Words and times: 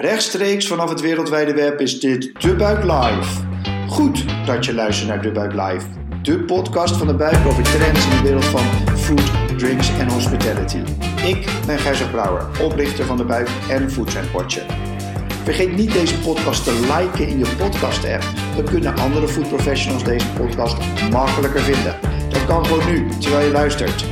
Rechtstreeks 0.00 0.66
vanaf 0.66 0.88
het 0.88 1.00
wereldwijde 1.00 1.54
web 1.54 1.80
is 1.80 2.00
dit 2.00 2.40
De 2.40 2.54
Buik 2.54 2.82
Live. 2.82 3.46
Goed 3.88 4.24
dat 4.46 4.64
je 4.64 4.74
luistert 4.74 5.08
naar 5.08 5.22
De 5.22 5.32
Buik 5.32 5.52
Live, 5.52 5.86
de 6.22 6.38
podcast 6.38 6.96
van 6.96 7.06
de 7.06 7.14
buik 7.14 7.46
over 7.46 7.62
trends 7.62 8.04
in 8.04 8.10
de 8.10 8.22
wereld 8.22 8.44
van 8.44 8.96
food, 8.96 9.58
drinks 9.58 9.88
en 9.98 10.08
hospitality. 10.08 10.78
Ik 11.26 11.48
ben 11.66 11.78
Gijzer 11.78 12.08
Brouwer, 12.08 12.46
oprichter 12.62 13.04
van 13.04 13.16
de 13.16 13.24
buik 13.24 13.48
en 13.70 13.90
Foodtrend 13.90 14.30
Watcher. 14.30 14.66
Vergeet 15.44 15.76
niet 15.76 15.92
deze 15.92 16.18
podcast 16.18 16.64
te 16.64 16.72
liken 16.98 17.28
in 17.28 17.38
je 17.38 17.54
podcast-app. 17.56 18.24
Dan 18.56 18.64
kunnen 18.64 18.98
andere 18.98 19.28
food 19.28 19.48
professionals 19.48 20.04
deze 20.04 20.32
podcast 20.32 20.76
makkelijker 21.10 21.60
vinden. 21.60 21.96
Dat 22.30 22.44
kan 22.44 22.66
gewoon 22.66 22.92
nu, 22.92 23.08
terwijl 23.20 23.46
je 23.46 23.52
luistert. 23.52 24.04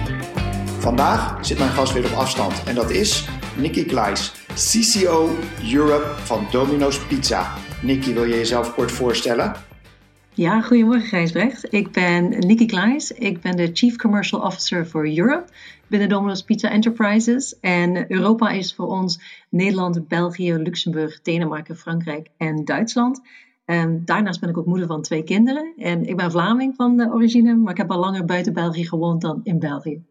Vandaag 0.78 1.38
zit 1.40 1.58
mijn 1.58 1.70
gast 1.70 1.92
weer 1.92 2.04
op 2.04 2.18
afstand 2.18 2.62
en 2.64 2.74
dat 2.74 2.90
is 2.90 3.28
Nicky 3.56 3.84
Kleis, 3.84 4.32
CCO 4.56 5.30
Europe 5.72 6.14
van 6.16 6.46
Domino's 6.50 7.06
Pizza. 7.06 7.54
Nicky, 7.82 8.14
wil 8.14 8.24
je 8.24 8.34
jezelf 8.34 8.74
kort 8.74 8.92
voorstellen? 8.92 9.52
Ja, 10.34 10.60
goedemorgen 10.60 11.08
Gijsbrecht. 11.08 11.72
Ik 11.72 11.90
ben 11.90 12.28
Nicky 12.28 12.66
Kleis. 12.66 13.12
Ik 13.12 13.40
ben 13.40 13.56
de 13.56 13.70
Chief 13.72 13.96
Commercial 13.96 14.40
Officer 14.40 14.86
voor 14.86 15.08
Europe 15.08 15.44
binnen 15.86 16.08
Domino's 16.08 16.42
Pizza 16.42 16.70
Enterprises. 16.70 17.60
En 17.60 18.12
Europa 18.12 18.50
is 18.50 18.74
voor 18.74 18.86
ons 18.86 19.20
Nederland, 19.50 20.08
België, 20.08 20.54
Luxemburg, 20.54 21.22
Denemarken, 21.22 21.76
Frankrijk 21.76 22.28
en 22.36 22.64
Duitsland. 22.64 23.20
En 23.64 24.02
daarnaast 24.04 24.40
ben 24.40 24.48
ik 24.48 24.58
ook 24.58 24.66
moeder 24.66 24.86
van 24.86 25.02
twee 25.02 25.22
kinderen. 25.22 25.72
En 25.76 26.04
ik 26.04 26.16
ben 26.16 26.30
Vlaming 26.30 26.74
van 26.76 26.96
de 26.96 27.10
origine, 27.12 27.54
maar 27.54 27.72
ik 27.72 27.78
heb 27.78 27.90
al 27.90 27.98
langer 27.98 28.24
buiten 28.24 28.52
België 28.52 28.86
gewoond 28.86 29.20
dan 29.20 29.40
in 29.42 29.58
België. 29.58 30.02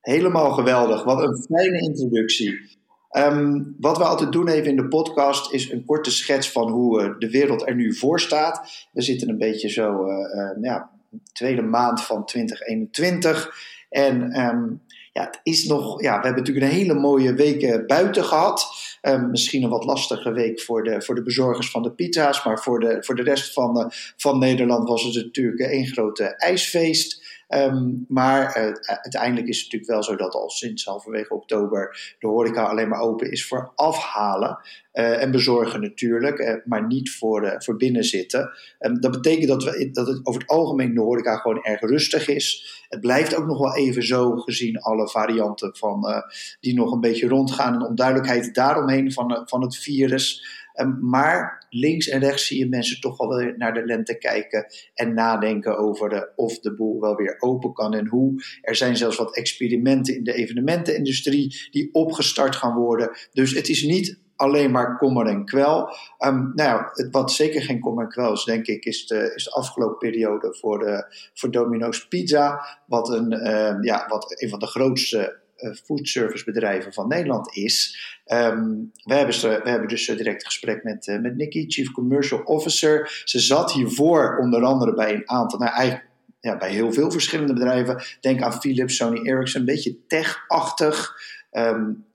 Helemaal 0.00 0.50
geweldig. 0.52 1.04
Wat 1.04 1.22
een 1.22 1.44
fijne 1.48 1.80
introductie. 1.80 2.76
Ehm, 3.16 3.62
wat 3.78 3.98
we 3.98 4.04
altijd 4.04 4.32
doen 4.32 4.48
even 4.48 4.70
in 4.70 4.76
de 4.76 4.88
podcast 4.88 5.52
is 5.52 5.70
een 5.70 5.84
korte 5.84 6.10
schets 6.10 6.50
van 6.50 6.70
hoe 6.70 7.02
uh, 7.02 7.14
de 7.18 7.30
wereld 7.30 7.68
er 7.68 7.74
nu 7.74 7.94
voor 7.94 8.20
staat. 8.20 8.86
We 8.92 9.02
zitten 9.02 9.28
een 9.28 9.38
beetje 9.38 9.68
zo, 9.68 10.06
uh, 10.06 10.12
uh, 10.34 10.62
ja, 10.62 10.90
tweede 11.32 11.62
maand 11.62 12.02
van 12.02 12.24
2021. 12.24 13.54
En 13.88 14.40
um, 14.40 14.82
ja, 15.12 15.24
het 15.24 15.40
is 15.42 15.64
nog, 15.64 16.02
ja, 16.02 16.18
we 16.18 16.26
hebben 16.26 16.42
natuurlijk 16.42 16.66
een 16.66 16.78
hele 16.80 16.94
mooie 16.94 17.34
week 17.34 17.86
buiten 17.86 18.24
gehad. 18.24 18.66
Um, 19.02 19.30
misschien 19.30 19.62
een 19.62 19.70
wat 19.70 19.84
lastige 19.84 20.32
week 20.32 20.60
voor 20.60 20.82
de, 20.82 21.02
voor 21.02 21.14
de 21.14 21.22
bezorgers 21.22 21.70
van 21.70 21.82
de 21.82 21.92
pizza's. 21.92 22.44
Maar 22.44 22.58
voor 22.58 22.80
de, 22.80 22.96
voor 23.00 23.14
de 23.14 23.22
rest 23.22 23.52
van, 23.52 23.92
van 24.16 24.38
Nederland 24.38 24.88
was 24.88 25.02
het 25.04 25.14
natuurlijk 25.14 25.60
één 25.60 25.86
grote 25.86 26.24
ijsfeest. 26.24 27.25
Um, 27.48 28.04
maar 28.08 28.58
uh, 28.58 28.72
uiteindelijk 28.84 29.46
is 29.46 29.56
het 29.56 29.64
natuurlijk 29.64 29.90
wel 29.90 30.02
zo 30.02 30.16
dat 30.16 30.34
al 30.34 30.50
sinds 30.50 30.84
halverwege 30.84 31.34
oktober 31.34 32.14
de 32.18 32.26
horeca 32.26 32.62
alleen 32.62 32.88
maar 32.88 33.00
open 33.00 33.30
is 33.30 33.46
voor 33.46 33.72
afhalen. 33.74 34.58
Uh, 34.92 35.22
en 35.22 35.30
bezorgen 35.30 35.80
natuurlijk, 35.80 36.62
maar 36.64 36.86
niet 36.86 37.10
voor, 37.10 37.54
voor 37.58 37.76
binnenzitten. 37.76 38.50
Um, 38.78 39.00
dat 39.00 39.10
betekent 39.10 39.48
dat, 39.48 39.64
we, 39.64 39.90
dat 39.92 40.06
het 40.06 40.20
over 40.26 40.40
het 40.40 40.50
algemeen 40.50 40.94
de 40.94 41.00
horeca 41.00 41.36
gewoon 41.36 41.64
erg 41.64 41.80
rustig 41.80 42.28
is. 42.28 42.84
Het 42.88 43.00
blijft 43.00 43.36
ook 43.36 43.46
nog 43.46 43.58
wel 43.58 43.76
even 43.76 44.02
zo 44.02 44.36
gezien 44.36 44.80
alle 44.80 45.08
varianten 45.08 45.76
van, 45.76 46.24
die 46.60 46.74
nog 46.74 46.92
een 46.92 47.00
beetje 47.00 47.28
rondgaan 47.28 47.74
en 47.74 47.82
onduidelijkheid 47.82 48.54
daaromheen 48.54 49.12
van, 49.12 49.42
van 49.46 49.62
het 49.62 49.76
virus. 49.76 50.44
Um, 50.76 50.98
maar 51.00 51.66
links 51.70 52.08
en 52.08 52.20
rechts 52.20 52.46
zie 52.46 52.58
je 52.58 52.68
mensen 52.68 53.00
toch 53.00 53.16
wel 53.16 53.36
weer 53.36 53.54
naar 53.56 53.74
de 53.74 53.84
lente 53.84 54.18
kijken 54.18 54.66
en 54.94 55.14
nadenken 55.14 55.78
over 55.78 56.08
de, 56.08 56.32
of 56.36 56.58
de 56.58 56.74
boel 56.74 57.00
wel 57.00 57.14
weer 57.14 57.36
open 57.38 57.72
kan 57.72 57.94
en 57.94 58.06
hoe. 58.06 58.42
Er 58.62 58.76
zijn 58.76 58.96
zelfs 58.96 59.16
wat 59.16 59.36
experimenten 59.36 60.16
in 60.16 60.24
de 60.24 60.34
evenementenindustrie 60.34 61.68
die 61.70 61.88
opgestart 61.92 62.56
gaan 62.56 62.74
worden. 62.74 63.10
Dus 63.32 63.54
het 63.54 63.68
is 63.68 63.82
niet 63.82 64.18
alleen 64.36 64.70
maar 64.70 64.96
kommer 64.96 65.26
en 65.26 65.44
kwel. 65.44 65.88
Um, 66.24 66.52
nou 66.54 66.68
ja, 66.68 66.92
wat 67.10 67.32
zeker 67.32 67.62
geen 67.62 67.80
kommer 67.80 68.04
en 68.04 68.10
kwel 68.10 68.32
is, 68.32 68.44
denk 68.44 68.66
ik, 68.66 68.84
is 68.84 69.06
de, 69.06 69.32
is 69.34 69.44
de 69.44 69.50
afgelopen 69.50 69.98
periode 69.98 70.56
voor, 70.60 70.78
de, 70.78 71.14
voor 71.34 71.50
Domino's 71.50 72.08
Pizza. 72.08 72.66
Wat 72.86 73.08
een, 73.08 73.32
uh, 73.32 73.76
ja, 73.80 74.06
wat 74.08 74.42
een 74.42 74.48
van 74.48 74.58
de 74.58 74.66
grootste 74.66 75.44
foodservicebedrijven 75.84 76.92
van 76.92 77.08
Nederland 77.08 77.56
is. 77.56 77.98
Um, 78.26 78.92
we, 79.04 79.14
hebben 79.14 79.62
hebben 79.62 79.88
dus 79.88 80.06
direct 80.06 80.40
een 80.40 80.50
gesprek 80.50 80.84
met, 80.84 81.06
uh, 81.06 81.20
met 81.20 81.36
Nikki, 81.36 81.64
Chief 81.68 81.90
Commercial 81.90 82.40
Officer. 82.40 83.22
Ze 83.24 83.38
zat 83.38 83.72
hiervoor 83.72 84.38
onder 84.38 84.64
andere 84.64 84.94
bij 84.94 85.14
een 85.14 85.30
aantal, 85.30 85.58
nou 85.58 85.72
eigenlijk 85.72 86.08
ja, 86.40 86.56
bij 86.56 86.70
heel 86.70 86.92
veel 86.92 87.10
verschillende 87.10 87.52
bedrijven. 87.52 88.02
Denk 88.20 88.42
aan 88.42 88.60
Philips, 88.60 88.96
Sony 88.96 89.20
Ericsson, 89.22 89.60
een 89.60 89.66
beetje 89.66 90.06
tech-achtig. 90.06 91.14
En, 91.50 92.05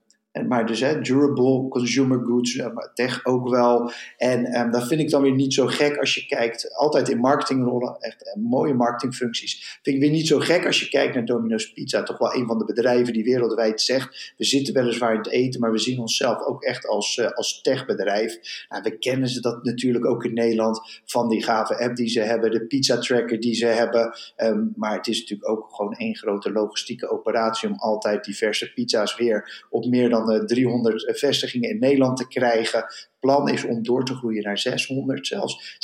maar 0.48 0.66
dus 0.66 0.80
hè, 0.80 1.00
durable 1.00 1.68
consumer 1.68 2.20
goods, 2.24 2.60
tech 2.94 3.24
ook 3.24 3.48
wel. 3.48 3.90
En 4.16 4.60
um, 4.60 4.70
dat 4.70 4.86
vind 4.86 5.00
ik 5.00 5.10
dan 5.10 5.22
weer 5.22 5.34
niet 5.34 5.54
zo 5.54 5.66
gek 5.66 5.96
als 5.96 6.14
je 6.14 6.26
kijkt, 6.26 6.74
altijd 6.74 7.08
in 7.08 7.18
marketingrollen, 7.18 7.96
echt 7.98 8.26
uh, 8.26 8.42
mooie 8.42 8.74
marketingfuncties. 8.74 9.78
Vind 9.82 9.96
ik 9.96 10.02
weer 10.02 10.10
niet 10.10 10.26
zo 10.26 10.38
gek 10.38 10.66
als 10.66 10.80
je 10.80 10.88
kijkt 10.88 11.14
naar 11.14 11.24
Domino's 11.24 11.72
Pizza, 11.72 12.02
toch 12.02 12.18
wel 12.18 12.34
een 12.34 12.46
van 12.46 12.58
de 12.58 12.64
bedrijven 12.64 13.12
die 13.12 13.24
wereldwijd 13.24 13.80
zegt, 13.80 14.34
we 14.36 14.44
zitten 14.44 14.74
weliswaar 14.74 15.12
in 15.12 15.18
het 15.18 15.30
eten, 15.30 15.60
maar 15.60 15.72
we 15.72 15.78
zien 15.78 15.98
onszelf 15.98 16.42
ook 16.42 16.62
echt 16.62 16.86
als, 16.86 17.16
uh, 17.16 17.30
als 17.30 17.60
techbedrijf. 17.60 18.38
Nou, 18.68 18.82
we 18.82 18.98
kennen 18.98 19.28
ze 19.28 19.40
dat 19.40 19.64
natuurlijk 19.64 20.06
ook 20.06 20.24
in 20.24 20.34
Nederland 20.34 21.00
van 21.04 21.28
die 21.28 21.42
gave 21.42 21.78
app 21.78 21.96
die 21.96 22.08
ze 22.08 22.20
hebben, 22.20 22.50
de 22.50 22.66
pizza 22.66 22.98
tracker 22.98 23.40
die 23.40 23.54
ze 23.54 23.66
hebben. 23.66 24.12
Um, 24.36 24.72
maar 24.76 24.96
het 24.96 25.06
is 25.06 25.20
natuurlijk 25.20 25.48
ook 25.48 25.68
gewoon 25.70 25.94
één 25.94 26.16
grote 26.16 26.52
logistieke 26.52 27.10
operatie 27.10 27.68
om 27.68 27.74
altijd 27.78 28.24
diverse 28.24 28.72
pizza's 28.72 29.16
weer 29.16 29.66
op 29.70 29.86
meer 29.86 30.08
dan 30.08 30.21
300 30.46 31.06
eh, 31.06 31.14
vestigingen 31.14 31.70
in 31.70 31.78
Nederland 31.78 32.16
te 32.16 32.28
krijgen. 32.28 32.84
Plan 33.20 33.48
is 33.48 33.64
om 33.64 33.82
door 33.82 34.04
te 34.04 34.14
groeien 34.14 34.42
naar 34.42 34.58
600, 34.58 35.26
zelfs 35.26 35.78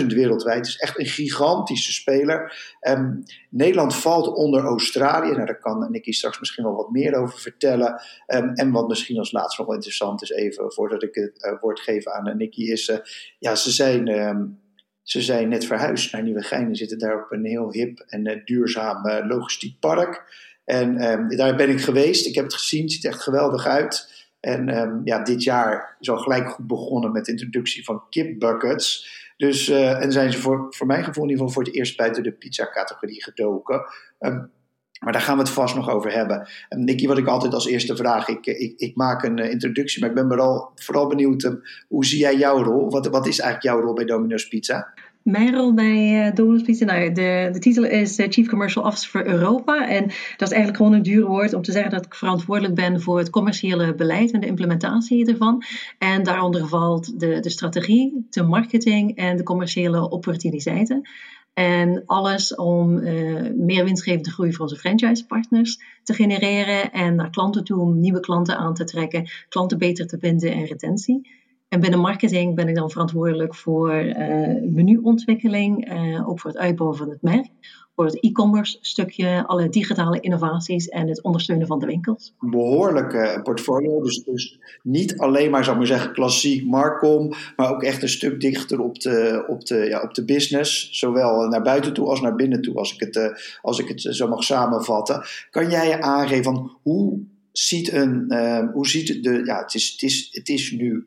17.000 0.00 0.06
wereldwijd. 0.06 0.56
Het 0.56 0.66
is 0.66 0.76
echt 0.76 0.98
een 0.98 1.06
gigantische 1.06 1.92
speler. 1.92 2.56
Um, 2.88 3.22
Nederland 3.50 3.96
valt 3.96 4.34
onder 4.34 4.64
Australië. 4.64 5.30
Nou, 5.30 5.46
daar 5.46 5.58
kan 5.58 5.90
Nicky 5.90 6.12
straks 6.12 6.40
misschien 6.40 6.64
wel 6.64 6.74
wat 6.74 6.90
meer 6.90 7.14
over 7.14 7.38
vertellen. 7.38 8.02
Um, 8.26 8.54
en 8.54 8.70
wat 8.70 8.88
misschien 8.88 9.18
als 9.18 9.32
laatste 9.32 9.56
nog 9.56 9.66
wel 9.66 9.76
interessant 9.76 10.22
is, 10.22 10.30
even 10.30 10.72
voordat 10.72 11.02
ik 11.02 11.14
het 11.14 11.44
uh, 11.44 11.60
woord 11.60 11.80
geef 11.80 12.06
aan 12.06 12.28
uh, 12.28 12.34
Nicky, 12.34 12.62
is: 12.62 13.00
ja, 13.38 13.54
ze 13.54 13.70
zijn. 13.70 14.08
Um, 14.08 14.62
ze 15.02 15.22
zijn 15.22 15.48
net 15.48 15.64
verhuisd 15.64 16.12
naar 16.12 16.22
Nieuwegein 16.22 16.66
en 16.66 16.76
zitten 16.76 16.98
daar 16.98 17.24
op 17.24 17.32
een 17.32 17.44
heel 17.44 17.72
hip 17.72 18.04
en 18.06 18.42
duurzaam 18.44 19.26
logistiek 19.28 19.78
park. 19.80 20.24
En 20.64 21.12
um, 21.12 21.36
daar 21.36 21.56
ben 21.56 21.70
ik 21.70 21.80
geweest. 21.80 22.26
Ik 22.26 22.34
heb 22.34 22.44
het 22.44 22.54
gezien. 22.54 22.82
Het 22.82 22.92
ziet 22.92 23.04
echt 23.04 23.22
geweldig 23.22 23.66
uit. 23.66 24.12
En 24.40 24.78
um, 24.78 25.00
ja, 25.04 25.22
dit 25.22 25.42
jaar 25.42 25.96
is 26.00 26.10
al 26.10 26.16
gelijk 26.16 26.50
goed 26.50 26.66
begonnen 26.66 27.12
met 27.12 27.24
de 27.24 27.30
introductie 27.30 27.84
van 27.84 28.02
kipbuckets. 28.10 29.22
Dus, 29.36 29.68
uh, 29.68 30.02
en 30.02 30.12
zijn 30.12 30.32
ze 30.32 30.38
voor, 30.38 30.66
voor 30.70 30.86
mijn 30.86 31.04
gevoel 31.04 31.24
in 31.24 31.30
ieder 31.30 31.46
geval 31.46 31.62
voor 31.62 31.72
het 31.72 31.80
eerst 31.80 31.96
buiten 31.96 32.22
de 32.22 32.32
pizza-categorie 32.32 33.22
gedoken. 33.22 33.82
Um, 34.20 34.52
maar 35.00 35.12
daar 35.12 35.22
gaan 35.22 35.36
we 35.36 35.42
het 35.42 35.52
vast 35.52 35.74
nog 35.74 35.90
over 35.90 36.12
hebben. 36.12 36.48
En 36.68 36.84
Nicky, 36.84 37.06
wat 37.06 37.18
ik 37.18 37.26
altijd 37.26 37.54
als 37.54 37.66
eerste 37.66 37.96
vraag, 37.96 38.28
ik, 38.28 38.46
ik, 38.46 38.74
ik 38.76 38.96
maak 38.96 39.22
een 39.22 39.38
uh, 39.38 39.50
introductie, 39.50 40.00
maar 40.00 40.08
ik 40.08 40.14
ben 40.14 40.28
vooral, 40.28 40.70
vooral 40.74 41.06
benieuwd, 41.06 41.56
hoe 41.88 42.04
zie 42.04 42.18
jij 42.18 42.36
jouw 42.36 42.62
rol? 42.62 42.90
Wat, 42.90 43.06
wat 43.06 43.26
is 43.26 43.38
eigenlijk 43.38 43.74
jouw 43.74 43.84
rol 43.84 43.94
bij 43.94 44.04
Domino's 44.04 44.48
Pizza? 44.48 44.94
Mijn 45.24 45.54
rol 45.54 45.74
bij 45.74 46.26
uh, 46.26 46.34
Domino's 46.34 46.62
Pizza, 46.62 46.84
nou, 46.84 47.12
de, 47.12 47.48
de 47.52 47.58
titel 47.58 47.84
is 47.84 48.18
uh, 48.18 48.26
Chief 48.28 48.48
Commercial 48.48 48.84
Officer 48.84 49.10
voor 49.10 49.24
Europa. 49.24 49.88
En 49.88 50.02
dat 50.36 50.48
is 50.48 50.54
eigenlijk 50.54 50.76
gewoon 50.76 50.92
een 50.92 51.02
duur 51.02 51.26
woord 51.26 51.52
om 51.52 51.62
te 51.62 51.72
zeggen 51.72 51.90
dat 51.90 52.04
ik 52.04 52.14
verantwoordelijk 52.14 52.74
ben 52.74 53.00
voor 53.00 53.18
het 53.18 53.30
commerciële 53.30 53.94
beleid 53.94 54.32
en 54.32 54.40
de 54.40 54.46
implementatie 54.46 55.26
ervan. 55.26 55.62
En 55.98 56.22
daaronder 56.22 56.68
valt 56.68 57.20
de, 57.20 57.40
de 57.40 57.50
strategie, 57.50 58.26
de 58.30 58.42
marketing 58.42 59.16
en 59.16 59.36
de 59.36 59.42
commerciële 59.42 60.10
opportuniteiten. 60.10 61.08
En 61.54 62.02
alles 62.06 62.54
om 62.54 62.98
uh, 62.98 63.50
meer 63.54 63.84
winstgevende 63.84 64.30
groei 64.30 64.52
voor 64.52 64.62
onze 64.62 64.76
franchisepartners 64.76 65.80
te 66.02 66.14
genereren 66.14 66.92
en 66.92 67.14
naar 67.14 67.30
klanten 67.30 67.64
toe 67.64 67.80
om 67.80 68.00
nieuwe 68.00 68.20
klanten 68.20 68.56
aan 68.56 68.74
te 68.74 68.84
trekken, 68.84 69.28
klanten 69.48 69.78
beter 69.78 70.06
te 70.06 70.18
binden 70.18 70.52
en 70.52 70.64
retentie. 70.64 71.42
En 71.74 71.80
binnen 71.80 72.00
marketing 72.00 72.54
ben 72.54 72.68
ik 72.68 72.74
dan 72.74 72.90
verantwoordelijk 72.90 73.54
voor 73.54 74.04
uh, 74.04 74.14
menuontwikkeling, 74.62 75.92
uh, 75.92 76.28
ook 76.28 76.40
voor 76.40 76.50
het 76.50 76.60
uitbouwen 76.60 76.98
van 76.98 77.10
het 77.10 77.22
merk, 77.22 77.46
voor 77.94 78.04
het 78.04 78.20
e-commerce 78.20 78.78
stukje, 78.80 79.46
alle 79.46 79.68
digitale 79.68 80.20
innovaties 80.20 80.88
en 80.88 81.08
het 81.08 81.22
ondersteunen 81.22 81.66
van 81.66 81.78
de 81.78 81.86
winkels. 81.86 82.34
Een 82.40 82.50
behoorlijke 82.50 83.40
portfolio, 83.42 84.02
dus, 84.02 84.24
dus 84.24 84.58
niet 84.82 85.18
alleen 85.18 85.50
maar, 85.50 85.64
zou 85.64 85.72
ik 85.72 85.78
maar 85.78 85.98
zeggen, 85.98 86.12
klassiek 86.12 86.66
Marcom, 86.66 87.32
maar 87.56 87.70
ook 87.70 87.82
echt 87.82 88.02
een 88.02 88.08
stuk 88.08 88.40
dichter 88.40 88.80
op 88.80 89.00
de, 89.00 89.44
op 89.46 89.66
de, 89.66 89.76
ja, 89.76 90.02
op 90.02 90.14
de 90.14 90.24
business, 90.24 90.98
zowel 90.98 91.48
naar 91.48 91.62
buiten 91.62 91.92
toe 91.92 92.08
als 92.08 92.20
naar 92.20 92.34
binnen 92.34 92.62
toe, 92.62 92.74
als 92.74 92.94
ik 92.94 93.00
het, 93.00 93.40
als 93.62 93.78
ik 93.78 93.88
het 93.88 94.00
zo 94.00 94.28
mag 94.28 94.42
samenvatten. 94.42 95.22
Kan 95.50 95.70
jij 95.70 96.00
aangeven 96.00 96.44
van 96.44 96.76
hoe 96.82 97.20
ziet 97.52 97.92
een, 97.92 98.32
hoe 98.72 98.88
ziet 98.88 99.22
de, 99.22 99.42
ja, 99.44 99.62
het 99.62 99.74
is, 99.74 99.92
het 99.92 100.02
is, 100.02 100.28
het 100.30 100.48
is 100.48 100.70
nu 100.70 101.06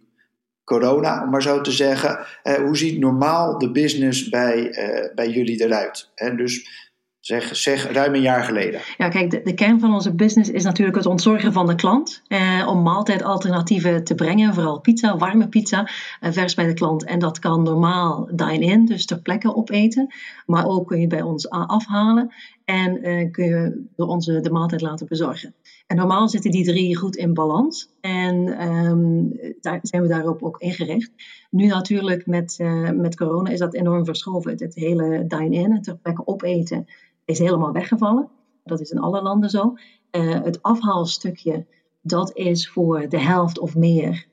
corona, 0.68 1.24
om 1.24 1.30
maar 1.30 1.42
zo 1.42 1.62
te 1.62 1.72
zeggen. 1.72 2.19
Eh, 2.44 2.54
hoe 2.54 2.78
ziet 2.78 3.00
normaal 3.00 3.58
de 3.58 3.72
business 3.72 4.30
bij, 4.30 4.58
uh, 4.58 5.16
bij 5.16 5.30
jullie 5.30 5.64
eruit? 5.64 6.12
En 6.16 6.38
dus 6.38 6.86
Zeg, 7.28 7.56
zeg 7.56 7.92
ruim 7.92 8.14
een 8.14 8.22
jaar 8.22 8.44
geleden. 8.44 8.81
Ja, 8.98 9.10
kijk, 9.10 9.46
de, 9.46 9.54
kern 9.54 9.80
van 9.80 9.94
onze 9.94 10.16
business 10.16 10.50
is 10.50 10.64
natuurlijk 10.64 10.98
het 10.98 11.06
ontzorgen 11.06 11.54
van 11.54 11.68
de 11.68 11.75
klant. 11.75 12.22
Eh, 12.28 12.68
om 12.69 12.81
maaltijdalternatieven 12.81 14.04
te 14.04 14.16
brengen, 14.16 14.54
vooral 14.54 14.80
pizza, 14.80 15.18
warme 15.18 15.48
pizza, 15.48 15.90
eh, 16.19 16.31
vers 16.31 16.54
bij 16.54 16.66
de 16.66 16.74
klant. 16.74 17.04
En 17.04 17.19
dat 17.19 17.40
kan 17.40 17.64
normaal 17.64 18.30
dine-in, 18.31 18.86
dus 18.86 19.06
ter 19.06 19.19
plekke 19.19 19.56
opeten. 19.56 20.14
Maar 20.46 20.68
ook 20.68 20.88
kun 20.88 21.00
je 21.00 21.08
bij 21.08 21.22
ons 21.22 21.50
afhalen 21.50 22.34
en 22.66 23.04
eh, 23.04 23.31
kun 23.31 23.46
je 23.46 23.86
door 23.96 24.08
onze 24.08 24.40
de 24.40 24.52
maaltijd 24.52 24.81
laten 24.81 25.08
bezorgen. 25.08 25.54
En 25.88 25.95
normaal 25.95 26.30
zitten 26.30 26.51
die 26.51 26.66
drie 26.66 26.98
goed 26.98 27.16
in 27.16 27.34
balans. 27.34 27.89
En 28.01 28.48
ehm, 28.57 29.54
daar 29.62 29.80
zijn 29.81 30.01
we 30.01 30.07
daarop 30.07 30.44
ook 30.44 30.60
ingericht. 30.60 31.12
Nu 31.50 31.68
natuurlijk 31.68 32.25
met, 32.25 32.57
uh, 32.62 32.89
met 32.89 33.16
corona 33.16 33.50
is 33.50 33.60
dat 33.60 33.74
enorm 33.74 34.06
verschoven. 34.06 34.51
Het 34.51 34.75
hele 34.75 35.28
dine-in, 35.28 35.81
ter 35.81 35.98
plekke 35.98 36.28
opeten 36.28 36.86
is 37.25 37.39
helemaal 37.39 37.72
weggevallen. 37.72 38.30
Dat 38.63 38.80
is 38.80 38.89
in 38.89 39.00
alle 39.00 39.22
landen 39.22 39.50
zo. 39.50 39.74
Uh, 40.12 40.44
het 40.44 40.62
afhaalstukje, 40.62 41.66
dat 42.01 42.36
is 42.36 42.69
voor 42.69 43.10
de 43.10 43.19
helft 43.19 43.60
of 43.60 43.75
meer 43.75 44.28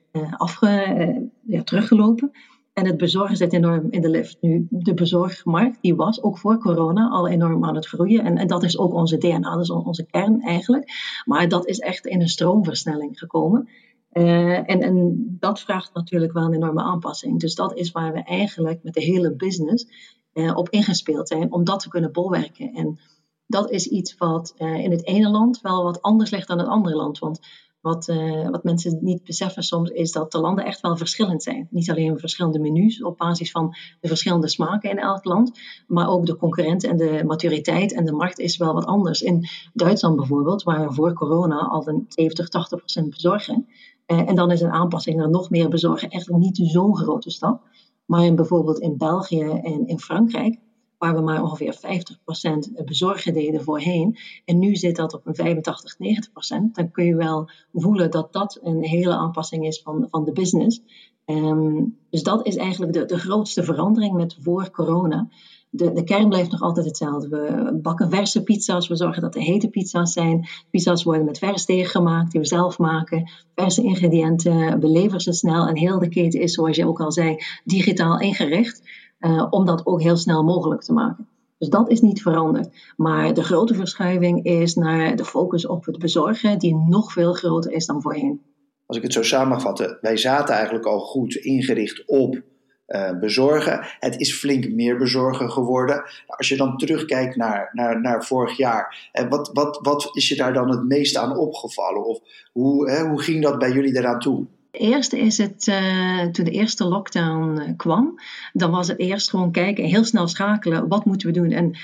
ja, 1.41 1.63
teruggelopen. 1.63 2.31
En 2.75 2.85
het 2.85 2.97
bezorgen 2.97 3.37
zit 3.37 3.53
enorm 3.53 3.87
in 3.89 4.01
de 4.01 4.09
lift. 4.09 4.37
Nu, 4.41 4.67
de 4.69 4.93
bezorgmarkt, 4.93 5.77
die 5.81 5.95
was 5.95 6.23
ook 6.23 6.37
voor 6.37 6.57
corona 6.57 7.09
al 7.09 7.27
enorm 7.27 7.65
aan 7.65 7.75
het 7.75 7.87
groeien. 7.87 8.23
En, 8.23 8.37
en 8.37 8.47
dat 8.47 8.63
is 8.63 8.77
ook 8.77 8.93
onze 8.93 9.17
DNA, 9.17 9.53
dat 9.53 9.61
is 9.61 9.69
onze 9.69 10.05
kern 10.05 10.41
eigenlijk. 10.41 10.91
Maar 11.25 11.47
dat 11.47 11.65
is 11.67 11.79
echt 11.79 12.05
in 12.05 12.21
een 12.21 12.27
stroomversnelling 12.27 13.19
gekomen. 13.19 13.69
en, 14.11 14.81
en 14.81 15.25
dat 15.39 15.59
vraagt 15.59 15.93
natuurlijk 15.93 16.33
wel 16.33 16.43
een 16.43 16.53
enorme 16.53 16.81
aanpassing. 16.81 17.39
Dus 17.39 17.55
dat 17.55 17.75
is 17.75 17.91
waar 17.91 18.13
we 18.13 18.23
eigenlijk 18.23 18.83
met 18.83 18.93
de 18.93 19.03
hele 19.03 19.35
business 19.35 19.87
uh, 20.33 20.57
op 20.57 20.69
ingespeeld 20.69 21.27
zijn 21.27 21.51
om 21.51 21.63
dat 21.63 21.79
te 21.79 21.89
kunnen 21.89 22.11
bolwerken. 22.11 22.73
En 22.73 22.99
dat 23.47 23.71
is 23.71 23.87
iets 23.87 24.17
wat 24.17 24.53
uh, 24.57 24.83
in 24.83 24.91
het 24.91 25.05
ene 25.05 25.29
land 25.29 25.61
wel 25.61 25.83
wat 25.83 26.01
anders 26.01 26.29
ligt 26.29 26.47
dan 26.47 26.59
het 26.59 26.67
andere 26.67 26.95
land. 26.95 27.19
Want 27.19 27.39
wat, 27.85 28.07
uh, 28.07 28.49
wat 28.49 28.63
mensen 28.63 28.97
niet 29.01 29.23
beseffen 29.23 29.63
soms 29.63 29.89
is 29.89 30.11
dat 30.11 30.31
de 30.31 30.39
landen 30.39 30.65
echt 30.65 30.81
wel 30.81 30.97
verschillend 30.97 31.43
zijn. 31.43 31.67
Niet 31.69 31.89
alleen 31.89 32.19
verschillende 32.19 32.59
menus 32.59 33.03
op 33.03 33.17
basis 33.17 33.51
van 33.51 33.75
de 34.01 34.07
verschillende 34.07 34.49
smaken 34.49 34.89
in 34.89 34.99
elk 34.99 35.25
land, 35.25 35.59
maar 35.87 36.09
ook 36.09 36.25
de 36.25 36.35
concurrenten 36.35 36.89
en 36.89 36.97
de 36.97 37.23
maturiteit 37.25 37.93
en 37.93 38.05
de 38.05 38.11
markt 38.11 38.39
is 38.39 38.57
wel 38.57 38.73
wat 38.73 38.85
anders. 38.85 39.21
In 39.21 39.47
Duitsland 39.73 40.15
bijvoorbeeld, 40.15 40.63
waar 40.63 40.87
we 40.87 40.93
voor 40.93 41.13
corona 41.13 41.57
al 41.57 41.87
een 41.87 42.05
70, 42.07 42.49
80 42.49 42.79
procent 42.79 43.09
bezorgen. 43.09 43.67
en 44.05 44.35
dan 44.35 44.51
is 44.51 44.61
een 44.61 44.71
aanpassing 44.71 45.17
naar 45.17 45.29
nog 45.29 45.49
meer 45.49 45.69
bezorgen 45.69 46.09
echt 46.09 46.29
niet 46.29 46.57
zo'n 46.63 46.97
grote 46.97 47.29
stap. 47.29 47.61
Maar 48.05 48.25
in, 48.25 48.35
bijvoorbeeld 48.35 48.79
in 48.79 48.97
België 48.97 49.43
en 49.43 49.87
in 49.87 49.99
Frankrijk, 49.99 50.59
waar 51.05 51.15
we 51.15 51.21
maar 51.21 51.43
ongeveer 51.43 51.75
50% 51.75 52.83
bezorgen 52.85 53.33
deden 53.33 53.63
voorheen, 53.63 54.17
en 54.45 54.59
nu 54.59 54.75
zit 54.75 54.95
dat 54.95 55.13
op 55.13 55.25
een 55.25 55.35
85, 55.35 55.95
90%, 55.95 56.71
dan 56.71 56.91
kun 56.91 57.05
je 57.05 57.15
wel 57.15 57.49
voelen 57.73 58.11
dat 58.11 58.33
dat 58.33 58.59
een 58.63 58.83
hele 58.83 59.15
aanpassing 59.15 59.65
is 59.65 59.81
van, 59.81 60.07
van 60.09 60.23
de 60.23 60.31
business. 60.31 60.81
Um, 61.25 61.97
dus 62.09 62.23
dat 62.23 62.45
is 62.45 62.55
eigenlijk 62.55 62.93
de, 62.93 63.05
de 63.05 63.17
grootste 63.19 63.63
verandering 63.63 64.13
met 64.13 64.37
voor 64.41 64.71
corona 64.71 65.27
de, 65.75 65.91
de 65.91 66.03
kern 66.03 66.29
blijft 66.29 66.51
nog 66.51 66.61
altijd 66.61 66.85
hetzelfde. 66.85 67.29
We 67.29 67.79
bakken 67.81 68.09
verse 68.09 68.43
pizza's, 68.43 68.87
we 68.87 68.95
zorgen 68.95 69.21
dat 69.21 69.35
er 69.35 69.41
hete 69.41 69.69
pizza's 69.69 70.13
zijn. 70.13 70.47
Pizza's 70.69 71.03
worden 71.03 71.25
met 71.25 71.37
vers 71.37 71.65
deeg 71.65 71.91
gemaakt, 71.91 72.31
die 72.31 72.39
we 72.39 72.47
zelf 72.47 72.77
maken. 72.77 73.31
Verse 73.55 73.83
ingrediënten, 73.83 74.79
we 74.79 74.87
leveren 74.87 75.19
ze 75.19 75.33
snel. 75.33 75.67
En 75.67 75.77
heel 75.77 75.99
de 75.99 76.09
keten 76.09 76.39
is, 76.39 76.53
zoals 76.53 76.75
je 76.75 76.87
ook 76.87 76.99
al 76.99 77.11
zei, 77.11 77.37
digitaal 77.63 78.19
ingericht. 78.19 78.81
Uh, 79.25 79.47
om 79.49 79.65
dat 79.65 79.85
ook 79.85 80.01
heel 80.01 80.17
snel 80.17 80.43
mogelijk 80.43 80.81
te 80.81 80.93
maken. 80.93 81.27
Dus 81.57 81.69
dat 81.69 81.89
is 81.89 82.01
niet 82.01 82.21
veranderd. 82.21 82.93
Maar 82.97 83.33
de 83.33 83.43
grote 83.43 83.73
verschuiving 83.73 84.43
is 84.43 84.75
naar 84.75 85.15
de 85.15 85.25
focus 85.25 85.67
op 85.67 85.85
het 85.85 85.99
bezorgen, 85.99 86.59
die 86.59 86.75
nog 86.75 87.11
veel 87.11 87.33
groter 87.33 87.71
is 87.71 87.85
dan 87.85 88.01
voorheen. 88.01 88.41
Als 88.85 88.97
ik 88.97 89.03
het 89.03 89.13
zo 89.13 89.23
samenvatte, 89.23 89.97
wij 90.01 90.17
zaten 90.17 90.55
eigenlijk 90.55 90.85
al 90.85 90.99
goed 90.99 91.35
ingericht 91.35 92.03
op 92.05 92.41
uh, 92.87 93.19
bezorgen. 93.19 93.87
Het 93.99 94.19
is 94.19 94.37
flink 94.37 94.69
meer 94.69 94.97
bezorgen 94.97 95.51
geworden. 95.51 96.03
Als 96.27 96.49
je 96.49 96.57
dan 96.57 96.77
terugkijkt 96.77 97.35
naar, 97.35 97.69
naar, 97.73 98.01
naar 98.01 98.25
vorig 98.25 98.57
jaar, 98.57 99.09
uh, 99.13 99.29
wat, 99.29 99.49
wat, 99.53 99.79
wat 99.81 100.09
is 100.11 100.29
je 100.29 100.35
daar 100.35 100.53
dan 100.53 100.69
het 100.69 100.83
meest 100.83 101.17
aan 101.17 101.37
opgevallen? 101.37 102.05
Of 102.05 102.19
hoe, 102.51 102.89
hè, 102.91 103.07
hoe 103.07 103.21
ging 103.21 103.43
dat 103.43 103.59
bij 103.59 103.71
jullie 103.71 103.97
eraan 103.97 104.19
toe? 104.19 104.45
Eerste 104.77 105.19
is 105.19 105.37
het, 105.37 105.67
uh, 105.67 106.25
toen 106.25 106.45
de 106.45 106.51
eerste 106.51 106.85
lockdown 106.85 107.73
kwam, 107.75 108.19
dan 108.53 108.71
was 108.71 108.87
het 108.87 108.99
eerst 108.99 109.29
gewoon 109.29 109.51
kijken 109.51 109.83
en 109.83 109.89
heel 109.89 110.03
snel 110.03 110.27
schakelen. 110.27 110.87
Wat 110.87 111.05
moeten 111.05 111.27
we 111.27 111.33
doen? 111.33 111.51
En 111.51 111.75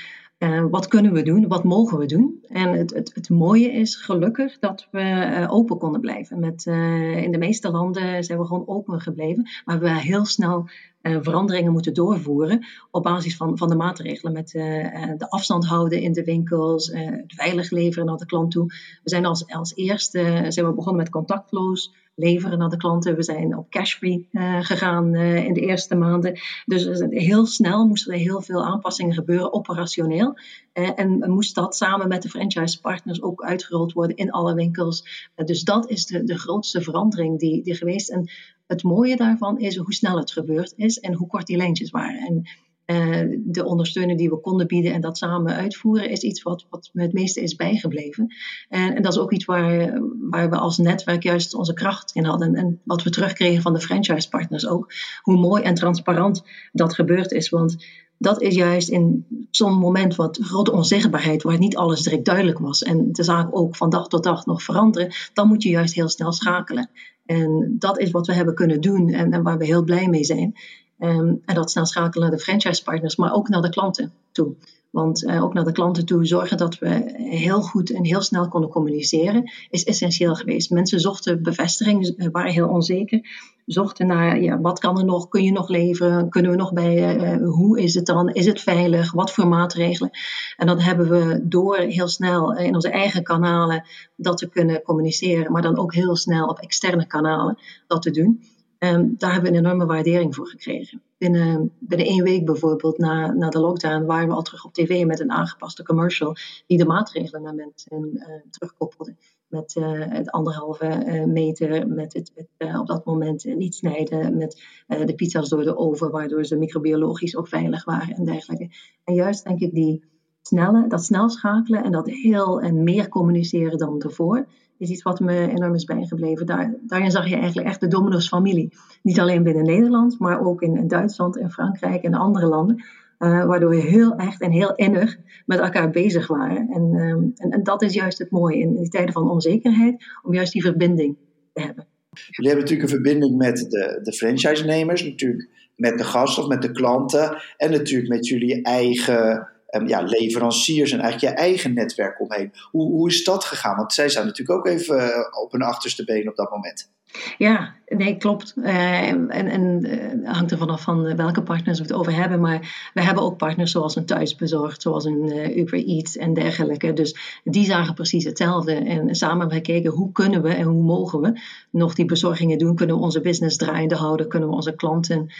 uh, 0.42 0.64
wat 0.70 0.88
kunnen 0.88 1.12
we 1.12 1.22
doen? 1.22 1.48
Wat 1.48 1.64
mogen 1.64 1.98
we 1.98 2.06
doen? 2.06 2.44
En 2.48 2.72
het, 2.72 2.94
het, 2.94 3.10
het 3.14 3.28
mooie 3.28 3.72
is 3.72 3.96
gelukkig 3.96 4.58
dat 4.58 4.88
we 4.90 5.00
uh, 5.00 5.52
open 5.52 5.78
konden 5.78 6.00
blijven. 6.00 6.40
Met, 6.40 6.66
uh, 6.66 7.22
in 7.22 7.32
de 7.32 7.38
meeste 7.38 7.70
landen 7.70 8.24
zijn 8.24 8.38
we 8.38 8.46
gewoon 8.46 8.68
open 8.68 9.00
gebleven. 9.00 9.48
Maar 9.64 9.78
we 9.78 9.88
hebben 9.88 10.06
heel 10.06 10.24
snel 10.24 10.68
veranderingen 11.02 11.72
moeten 11.72 11.94
doorvoeren 11.94 12.66
op 12.90 13.02
basis 13.02 13.36
van, 13.36 13.58
van 13.58 13.68
de 13.68 13.74
maatregelen. 13.74 14.32
Met 14.32 14.50
de 14.50 15.26
afstand 15.28 15.66
houden 15.66 16.00
in 16.00 16.12
de 16.12 16.24
winkels, 16.24 16.90
het 16.92 17.34
veilig 17.34 17.70
leveren 17.70 18.06
naar 18.06 18.16
de 18.16 18.26
klant 18.26 18.50
toe. 18.50 18.66
We 19.02 19.10
zijn 19.10 19.26
als, 19.26 19.46
als 19.46 19.74
eerste 19.74 20.44
zijn 20.48 20.66
we 20.66 20.74
begonnen 20.74 21.02
met 21.02 21.10
contactloos 21.10 21.94
leveren 22.14 22.58
naar 22.58 22.68
de 22.68 22.76
klanten. 22.76 23.16
We 23.16 23.22
zijn 23.22 23.56
op 23.56 23.70
cashfree 23.70 24.28
uh, 24.32 24.58
gegaan 24.60 25.14
uh, 25.14 25.44
in 25.44 25.54
de 25.54 25.60
eerste 25.60 25.94
maanden. 25.94 26.40
Dus 26.64 27.00
heel 27.10 27.46
snel 27.46 27.86
moesten 27.86 28.12
er 28.12 28.18
heel 28.18 28.40
veel 28.40 28.64
aanpassingen 28.64 29.14
gebeuren, 29.14 29.52
operationeel. 29.52 30.38
Uh, 30.74 30.90
en 30.96 31.30
moest 31.30 31.54
dat 31.54 31.76
samen 31.76 32.08
met 32.08 32.22
de 32.22 32.28
franchise 32.28 32.80
partners 32.80 33.22
ook 33.22 33.42
uitgerold 33.42 33.92
worden 33.92 34.16
in 34.16 34.30
alle 34.30 34.54
winkels. 34.54 35.28
dus 35.44 35.62
dat 35.62 35.90
is 35.90 36.06
de, 36.06 36.24
de 36.24 36.38
grootste 36.38 36.82
verandering 36.82 37.38
die, 37.38 37.62
die 37.62 37.74
geweest. 37.74 38.10
En 38.10 38.30
het 38.66 38.82
mooie 38.82 39.16
daarvan 39.16 39.58
is 39.58 39.76
hoe 39.76 39.94
snel 39.94 40.18
het 40.18 40.32
gebeurd 40.32 40.72
is 40.76 41.00
en 41.00 41.14
hoe 41.14 41.26
kort 41.26 41.46
die 41.46 41.56
lijntjes 41.56 41.90
waren. 41.90 42.20
En 42.20 42.48
uh, 42.86 43.36
de 43.38 43.64
ondersteuning 43.64 44.18
die 44.18 44.30
we 44.30 44.40
konden 44.40 44.66
bieden 44.66 44.92
en 44.92 45.00
dat 45.00 45.18
samen 45.18 45.54
uitvoeren, 45.54 46.10
is 46.10 46.22
iets 46.22 46.42
wat, 46.42 46.66
wat 46.70 46.90
me 46.92 47.02
het 47.02 47.12
meeste 47.12 47.40
is 47.40 47.56
bijgebleven. 47.56 48.34
En, 48.68 48.96
en 48.96 49.02
dat 49.02 49.12
is 49.12 49.18
ook 49.18 49.32
iets 49.32 49.44
waar, 49.44 50.00
waar 50.30 50.50
we 50.50 50.56
als 50.56 50.78
netwerk 50.78 51.22
juist 51.22 51.54
onze 51.54 51.72
kracht 51.72 52.14
in 52.14 52.24
hadden. 52.24 52.54
En 52.54 52.80
wat 52.84 53.02
we 53.02 53.10
terugkregen 53.10 53.62
van 53.62 53.72
de 53.72 53.80
franchise 53.80 54.28
partners 54.28 54.66
ook. 54.66 54.92
Hoe 55.22 55.38
mooi 55.38 55.62
en 55.62 55.74
transparant 55.74 56.42
dat 56.72 56.94
gebeurd 56.94 57.32
is. 57.32 57.48
Want 57.48 57.76
dat 58.18 58.42
is 58.42 58.54
juist 58.54 58.88
in 58.88 59.26
zo'n 59.50 59.78
moment 59.78 60.16
wat 60.16 60.38
grote 60.42 60.72
onzichtbaarheid, 60.72 61.42
waar 61.42 61.58
niet 61.58 61.76
alles 61.76 62.02
direct 62.02 62.24
duidelijk 62.24 62.58
was. 62.58 62.82
En 62.82 63.12
de 63.12 63.22
zaak 63.22 63.56
ook 63.56 63.76
van 63.76 63.90
dag 63.90 64.08
tot 64.08 64.24
dag 64.24 64.46
nog 64.46 64.62
veranderen. 64.62 65.12
Dan 65.32 65.48
moet 65.48 65.62
je 65.62 65.68
juist 65.68 65.94
heel 65.94 66.08
snel 66.08 66.32
schakelen. 66.32 66.90
En 67.26 67.76
dat 67.78 67.98
is 67.98 68.10
wat 68.10 68.26
we 68.26 68.32
hebben 68.32 68.54
kunnen 68.54 68.80
doen 68.80 69.08
en, 69.08 69.32
en 69.32 69.42
waar 69.42 69.58
we 69.58 69.64
heel 69.64 69.84
blij 69.84 70.08
mee 70.08 70.24
zijn. 70.24 70.54
Um, 71.02 71.42
en 71.44 71.54
dat 71.54 71.70
snel 71.70 71.86
schakelen 71.86 72.28
naar 72.28 72.36
de 72.36 72.44
franchise 72.44 72.82
partners, 72.82 73.16
maar 73.16 73.32
ook 73.32 73.48
naar 73.48 73.62
de 73.62 73.68
klanten 73.70 74.12
toe. 74.32 74.54
Want 74.90 75.22
uh, 75.22 75.44
ook 75.44 75.54
naar 75.54 75.64
de 75.64 75.72
klanten 75.72 76.06
toe 76.06 76.26
zorgen 76.26 76.56
dat 76.56 76.78
we 76.78 77.12
heel 77.16 77.62
goed 77.62 77.92
en 77.92 78.04
heel 78.04 78.20
snel 78.20 78.48
konden 78.48 78.70
communiceren, 78.70 79.50
is 79.70 79.84
essentieel 79.84 80.34
geweest. 80.34 80.70
Mensen 80.70 81.00
zochten 81.00 81.42
bevestiging, 81.42 82.30
waren 82.32 82.52
heel 82.52 82.68
onzeker. 82.68 83.20
Zochten 83.66 84.06
naar 84.06 84.40
ja, 84.40 84.60
wat 84.60 84.78
kan 84.78 84.98
er 84.98 85.04
nog, 85.04 85.28
kun 85.28 85.44
je 85.44 85.52
nog 85.52 85.68
leveren, 85.68 86.28
kunnen 86.28 86.50
we 86.50 86.56
nog 86.56 86.72
bij, 86.72 87.16
uh, 87.16 87.48
hoe 87.48 87.80
is 87.80 87.94
het 87.94 88.06
dan, 88.06 88.28
is 88.28 88.46
het 88.46 88.60
veilig, 88.60 89.12
wat 89.12 89.32
voor 89.32 89.46
maatregelen. 89.46 90.10
En 90.56 90.66
dat 90.66 90.82
hebben 90.82 91.08
we 91.08 91.40
door 91.42 91.76
heel 91.76 92.08
snel 92.08 92.56
in 92.56 92.74
onze 92.74 92.90
eigen 92.90 93.22
kanalen 93.22 93.84
dat 94.16 94.38
te 94.38 94.48
kunnen 94.48 94.82
communiceren, 94.82 95.52
maar 95.52 95.62
dan 95.62 95.78
ook 95.78 95.94
heel 95.94 96.16
snel 96.16 96.46
op 96.46 96.58
externe 96.58 97.06
kanalen 97.06 97.58
dat 97.86 98.02
te 98.02 98.10
doen. 98.10 98.42
Um, 98.84 99.14
daar 99.18 99.32
hebben 99.32 99.50
we 99.50 99.58
een 99.58 99.64
enorme 99.64 99.86
waardering 99.86 100.34
voor 100.34 100.46
gekregen. 100.46 101.02
Binnen, 101.18 101.72
binnen 101.78 102.06
één 102.06 102.22
week 102.22 102.44
bijvoorbeeld 102.44 102.98
na, 102.98 103.32
na 103.32 103.48
de 103.48 103.60
lockdown 103.60 104.04
waren 104.04 104.28
we 104.28 104.34
al 104.34 104.42
terug 104.42 104.64
op 104.64 104.72
tv 104.72 105.04
met 105.04 105.20
een 105.20 105.30
aangepaste 105.30 105.82
commercial 105.82 106.36
die 106.66 106.78
de 106.78 106.84
maatregelen 106.84 107.42
naar 107.42 107.54
mensen 107.54 108.10
uh, 108.14 108.26
terugkoppelde. 108.50 109.14
Met 109.46 109.76
uh, 109.76 109.90
het 109.94 110.30
anderhalve 110.30 111.04
uh, 111.06 111.24
meter, 111.24 111.88
met 111.88 112.12
het, 112.12 112.32
op 112.78 112.86
dat 112.86 113.04
moment 113.04 113.44
niet 113.44 113.74
snijden, 113.74 114.36
met 114.36 114.62
de 114.86 115.14
pizza's 115.14 115.48
door 115.48 115.64
de 115.64 115.76
oven, 115.76 116.10
waardoor 116.10 116.44
ze 116.44 116.56
microbiologisch 116.56 117.36
ook 117.36 117.48
veilig 117.48 117.84
waren 117.84 118.14
en 118.14 118.24
dergelijke. 118.24 118.70
En 119.04 119.14
juist 119.14 119.44
denk 119.44 119.60
ik 119.60 119.74
die 119.74 120.04
snelle, 120.42 120.86
dat 120.88 121.04
snel 121.04 121.28
schakelen 121.28 121.84
en 121.84 121.92
dat 121.92 122.10
heel 122.10 122.60
en 122.60 122.82
meer 122.82 123.08
communiceren 123.08 123.78
dan 123.78 124.00
ervoor, 124.00 124.46
is 124.82 124.90
iets 124.90 125.02
wat 125.02 125.20
me 125.20 125.48
enorm 125.48 125.74
is 125.74 125.84
bijgebleven. 125.84 126.46
Daar, 126.46 126.74
daarin 126.86 127.10
zag 127.10 127.28
je 127.28 127.36
eigenlijk 127.36 127.68
echt 127.68 127.80
de 127.80 127.88
Domino's 127.88 128.28
familie. 128.28 128.72
Niet 129.02 129.20
alleen 129.20 129.42
binnen 129.42 129.64
Nederland, 129.64 130.18
maar 130.18 130.46
ook 130.46 130.62
in, 130.62 130.88
Duitsland 130.88 131.38
en 131.38 131.50
Frankrijk 131.50 132.02
en 132.02 132.14
andere 132.14 132.46
landen. 132.46 132.84
Uh, 133.18 133.44
waardoor 133.44 133.70
we 133.70 133.76
heel 133.76 134.14
echt 134.14 134.40
en 134.40 134.50
heel 134.50 134.74
innig 134.74 135.18
met 135.46 135.58
elkaar 135.58 135.90
bezig 135.90 136.26
waren. 136.26 136.68
En, 136.68 136.94
um, 136.94 137.32
en, 137.36 137.50
en, 137.50 137.62
dat 137.62 137.82
is 137.82 137.94
juist 137.94 138.18
het 138.18 138.30
mooie 138.30 138.58
in 138.58 138.74
die 138.74 138.88
tijden 138.88 139.12
van 139.12 139.30
onzekerheid, 139.30 140.04
om 140.22 140.34
juist 140.34 140.52
die 140.52 140.62
verbinding 140.62 141.16
te 141.52 141.62
hebben. 141.62 141.86
Jullie 142.10 142.50
hebben 142.50 142.70
natuurlijk 142.70 142.82
een 142.82 143.02
verbinding 143.02 143.36
met 143.36 143.56
de, 143.56 144.00
de 144.02 144.12
franchise-nemers, 144.12 145.04
natuurlijk 145.04 145.48
met 145.76 145.98
de 145.98 146.04
gasten 146.04 146.42
of 146.42 146.48
met 146.48 146.62
de 146.62 146.70
klanten 146.70 147.42
en 147.56 147.70
natuurlijk 147.70 148.10
met 148.10 148.26
jullie 148.26 148.62
eigen 148.62 149.48
um, 149.74 149.88
ja, 149.88 150.00
leveranciers 150.00 150.92
en 150.92 151.00
eigenlijk 151.00 151.34
je 151.34 151.40
eigen 151.40 151.74
netwerk 151.74 152.20
omheen. 152.20 152.52
Hoe, 152.70 152.90
hoe 152.90 153.08
is 153.08 153.24
dat 153.24 153.44
gegaan? 153.44 153.76
Want 153.76 153.92
zij 153.92 154.08
zijn 154.08 154.26
natuurlijk 154.26 154.58
ook 154.58 154.66
even 154.66 155.12
op 155.42 155.52
hun 155.52 155.62
achterste 155.62 156.04
been 156.04 156.28
op 156.28 156.36
dat 156.36 156.50
moment. 156.50 156.90
Ja, 157.38 157.74
nee, 157.86 158.16
klopt. 158.16 158.54
Uh, 158.56 159.08
en 159.08 159.30
en 159.30 159.86
uh, 159.86 160.32
hangt 160.32 160.50
er 160.50 160.58
vanaf 160.58 160.82
van 160.82 161.16
welke 161.16 161.42
partners 161.42 161.78
we 161.78 161.84
het 161.84 161.92
over 161.92 162.14
hebben. 162.14 162.40
Maar 162.40 162.90
we 162.94 163.02
hebben 163.02 163.22
ook 163.22 163.36
partners 163.36 163.72
zoals 163.72 163.96
een 163.96 164.06
Thuisbezorgd, 164.06 164.82
zoals 164.82 165.04
een 165.04 165.58
Uber 165.58 165.84
Eats 165.84 166.16
en 166.16 166.34
dergelijke. 166.34 166.92
Dus 166.92 167.40
die 167.44 167.64
zagen 167.64 167.94
precies 167.94 168.24
hetzelfde. 168.24 168.74
En 168.74 169.14
samen 169.14 169.38
hebben 169.38 169.58
we 169.58 169.64
gekeken 169.64 169.90
hoe 169.90 170.12
kunnen 170.12 170.42
we 170.42 170.48
en 170.48 170.64
hoe 170.64 170.82
mogen 170.82 171.20
we 171.20 171.40
nog 171.70 171.94
die 171.94 172.04
bezorgingen 172.04 172.58
doen. 172.58 172.76
Kunnen 172.76 172.96
we 172.96 173.02
onze 173.02 173.20
business 173.20 173.56
draaiende 173.56 173.96
houden? 173.96 174.28
Kunnen 174.28 174.48
we 174.48 174.54
onze 174.54 174.74
klanten 174.74 175.30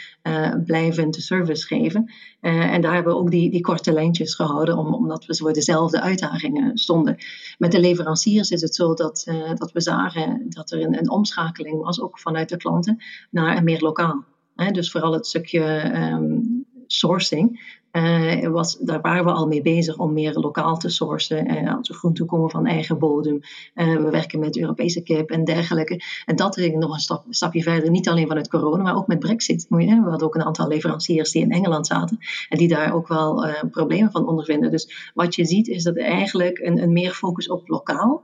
blijvend 0.65 1.17
service 1.17 1.67
geven? 1.67 2.11
en 2.41 2.81
daar 2.81 2.95
hebben 2.95 3.13
we 3.13 3.19
ook 3.19 3.31
die, 3.31 3.51
die 3.51 3.61
korte 3.61 3.93
lijntjes 3.93 4.35
gehouden, 4.35 4.79
om, 4.79 4.95
omdat 4.95 5.27
we 5.27 5.37
voor 5.37 5.53
dezelfde 5.53 6.01
uitdagingen 6.01 6.79
stonden. 6.79 7.17
Met 7.59 7.73
de 7.73 7.81
leveranciers 7.81 8.51
is 8.51 8.61
het 8.61 8.75
zo 8.75 8.95
dat, 8.95 9.27
dat 9.55 9.73
we 9.73 9.81
zagen 9.81 10.47
dat 10.49 10.71
er 10.71 10.81
een, 10.81 10.99
een 10.99 11.11
omschakeling 11.11 11.62
was, 11.71 12.01
ook 12.01 12.19
vanuit 12.19 12.49
de 12.49 12.57
klanten, 12.57 13.03
naar 13.31 13.57
een 13.57 13.65
meer 13.65 13.81
lokaal. 13.81 14.25
dus 14.73 14.91
vooral 14.91 15.13
het 15.13 15.27
stukje 15.27 15.65
ehm, 15.65 16.41
sourcing, 16.87 17.61
uh, 17.93 18.49
was, 18.49 18.79
daar 18.79 19.01
waren 19.01 19.25
we 19.25 19.31
al 19.31 19.47
mee 19.47 19.63
bezig 19.63 19.97
om 19.97 20.13
meer 20.13 20.33
lokaal 20.33 20.77
te 20.77 20.89
sourcen. 20.89 21.51
Uh, 21.51 21.77
als 21.77 21.89
we 21.89 21.95
groenten 21.95 22.27
komen 22.27 22.51
van 22.51 22.67
eigen 22.67 22.99
bodem. 22.99 23.41
Uh, 23.75 23.97
we 23.97 24.11
werken 24.11 24.39
met 24.39 24.59
Europese 24.59 25.03
kip 25.03 25.31
en 25.31 25.45
dergelijke. 25.45 26.01
En 26.27 26.37
dat 26.37 26.55
ging 26.55 26.79
nog 26.79 26.93
een 26.93 27.01
stap, 27.01 27.25
stapje 27.31 27.63
verder. 27.63 27.91
Niet 27.91 28.09
alleen 28.09 28.27
vanuit 28.27 28.49
corona, 28.49 28.83
maar 28.83 28.97
ook 28.97 29.07
met 29.07 29.19
Brexit. 29.19 29.67
We 29.69 29.85
hadden 29.85 30.27
ook 30.27 30.35
een 30.35 30.45
aantal 30.45 30.69
leveranciers 30.69 31.31
die 31.31 31.43
in 31.43 31.51
Engeland 31.51 31.87
zaten. 31.87 32.19
En 32.49 32.59
die 32.59 32.69
daar 32.69 32.95
ook 32.95 33.09
wel 33.09 33.47
problemen 33.71 34.11
van 34.11 34.29
ondervinden. 34.29 34.71
Dus 34.71 35.11
wat 35.15 35.35
je 35.35 35.45
ziet 35.45 35.69
is 35.69 35.83
dat 35.83 35.97
eigenlijk 35.99 36.59
een, 36.59 36.83
een 36.83 36.93
meer 36.93 37.13
focus 37.13 37.49
op 37.49 37.69
lokaal 37.69 38.23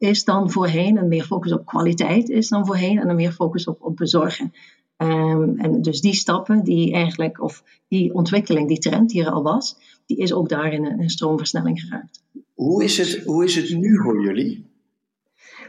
is 0.00 0.24
dan 0.24 0.50
voorheen. 0.50 0.98
En 0.98 1.08
meer 1.08 1.24
focus 1.24 1.52
op 1.52 1.66
kwaliteit 1.66 2.28
is 2.28 2.48
dan 2.48 2.66
voorheen. 2.66 2.98
En 2.98 3.08
een 3.08 3.16
meer 3.16 3.32
focus 3.32 3.66
op, 3.66 3.82
op 3.82 3.96
bezorgen. 3.96 4.52
Um, 4.96 5.58
en 5.58 5.82
dus 5.82 6.00
die 6.00 6.14
stappen, 6.14 6.64
die 6.64 6.92
eigenlijk, 6.92 7.42
of 7.42 7.64
die 7.88 8.14
ontwikkeling, 8.14 8.68
die 8.68 8.78
trend 8.78 9.10
die 9.10 9.24
er 9.24 9.30
al 9.30 9.42
was, 9.42 9.76
die 10.06 10.16
is 10.16 10.32
ook 10.32 10.48
daarin 10.48 10.84
een, 10.84 11.00
een 11.00 11.10
stroomversnelling 11.10 11.80
geraakt. 11.80 12.22
Hoe 12.54 12.84
is, 12.84 12.98
het, 12.98 13.24
hoe 13.24 13.44
is 13.44 13.54
het 13.54 13.78
nu 13.78 13.96
voor 14.02 14.22
jullie? 14.22 14.68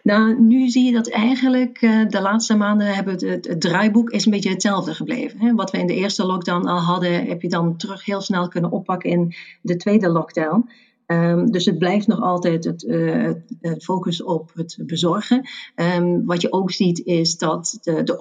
Nou, 0.04 0.42
nu 0.42 0.70
zie 0.70 0.86
je 0.86 0.92
dat 0.92 1.10
eigenlijk 1.10 1.82
uh, 1.82 2.08
de 2.08 2.22
laatste 2.22 2.56
maanden 2.56 2.96
hebben 2.96 3.14
het, 3.14 3.22
het, 3.22 3.48
het, 3.48 3.62
draaiboek 3.62 4.10
is 4.10 4.26
een 4.26 4.32
beetje 4.32 4.50
hetzelfde 4.50 4.94
gebleven. 4.94 5.40
Hè? 5.40 5.54
Wat 5.54 5.72
we 5.72 5.78
in 5.78 5.88
de 5.88 5.96
eerste 5.96 6.26
lockdown 6.26 6.68
al 6.68 6.80
hadden, 6.80 7.26
heb 7.26 7.42
je 7.42 7.50
dan 7.50 7.78
terug 7.78 8.06
heel 8.06 8.22
snel 8.22 8.48
kunnen 8.48 8.72
oppakken 8.72 9.10
in 9.10 9.34
de 9.62 9.76
tweede 9.76 10.10
lockdown. 10.10 10.70
Ehm, 11.12 11.46
dus 11.46 11.66
het 11.66 11.78
blijft 11.78 12.08
nog 12.08 12.22
altijd 12.22 12.64
het, 12.64 12.84
uh, 12.84 13.32
het 13.62 13.84
focus 13.84 14.24
op 14.24 14.52
het 14.54 14.78
bezorgen. 14.86 15.50
Um, 15.76 16.26
wat 16.26 16.42
je 16.42 16.52
ook 16.52 16.72
ziet 16.72 17.00
is 17.00 17.38
dat 17.38 17.78
de, 17.82 18.04
de 18.04 18.18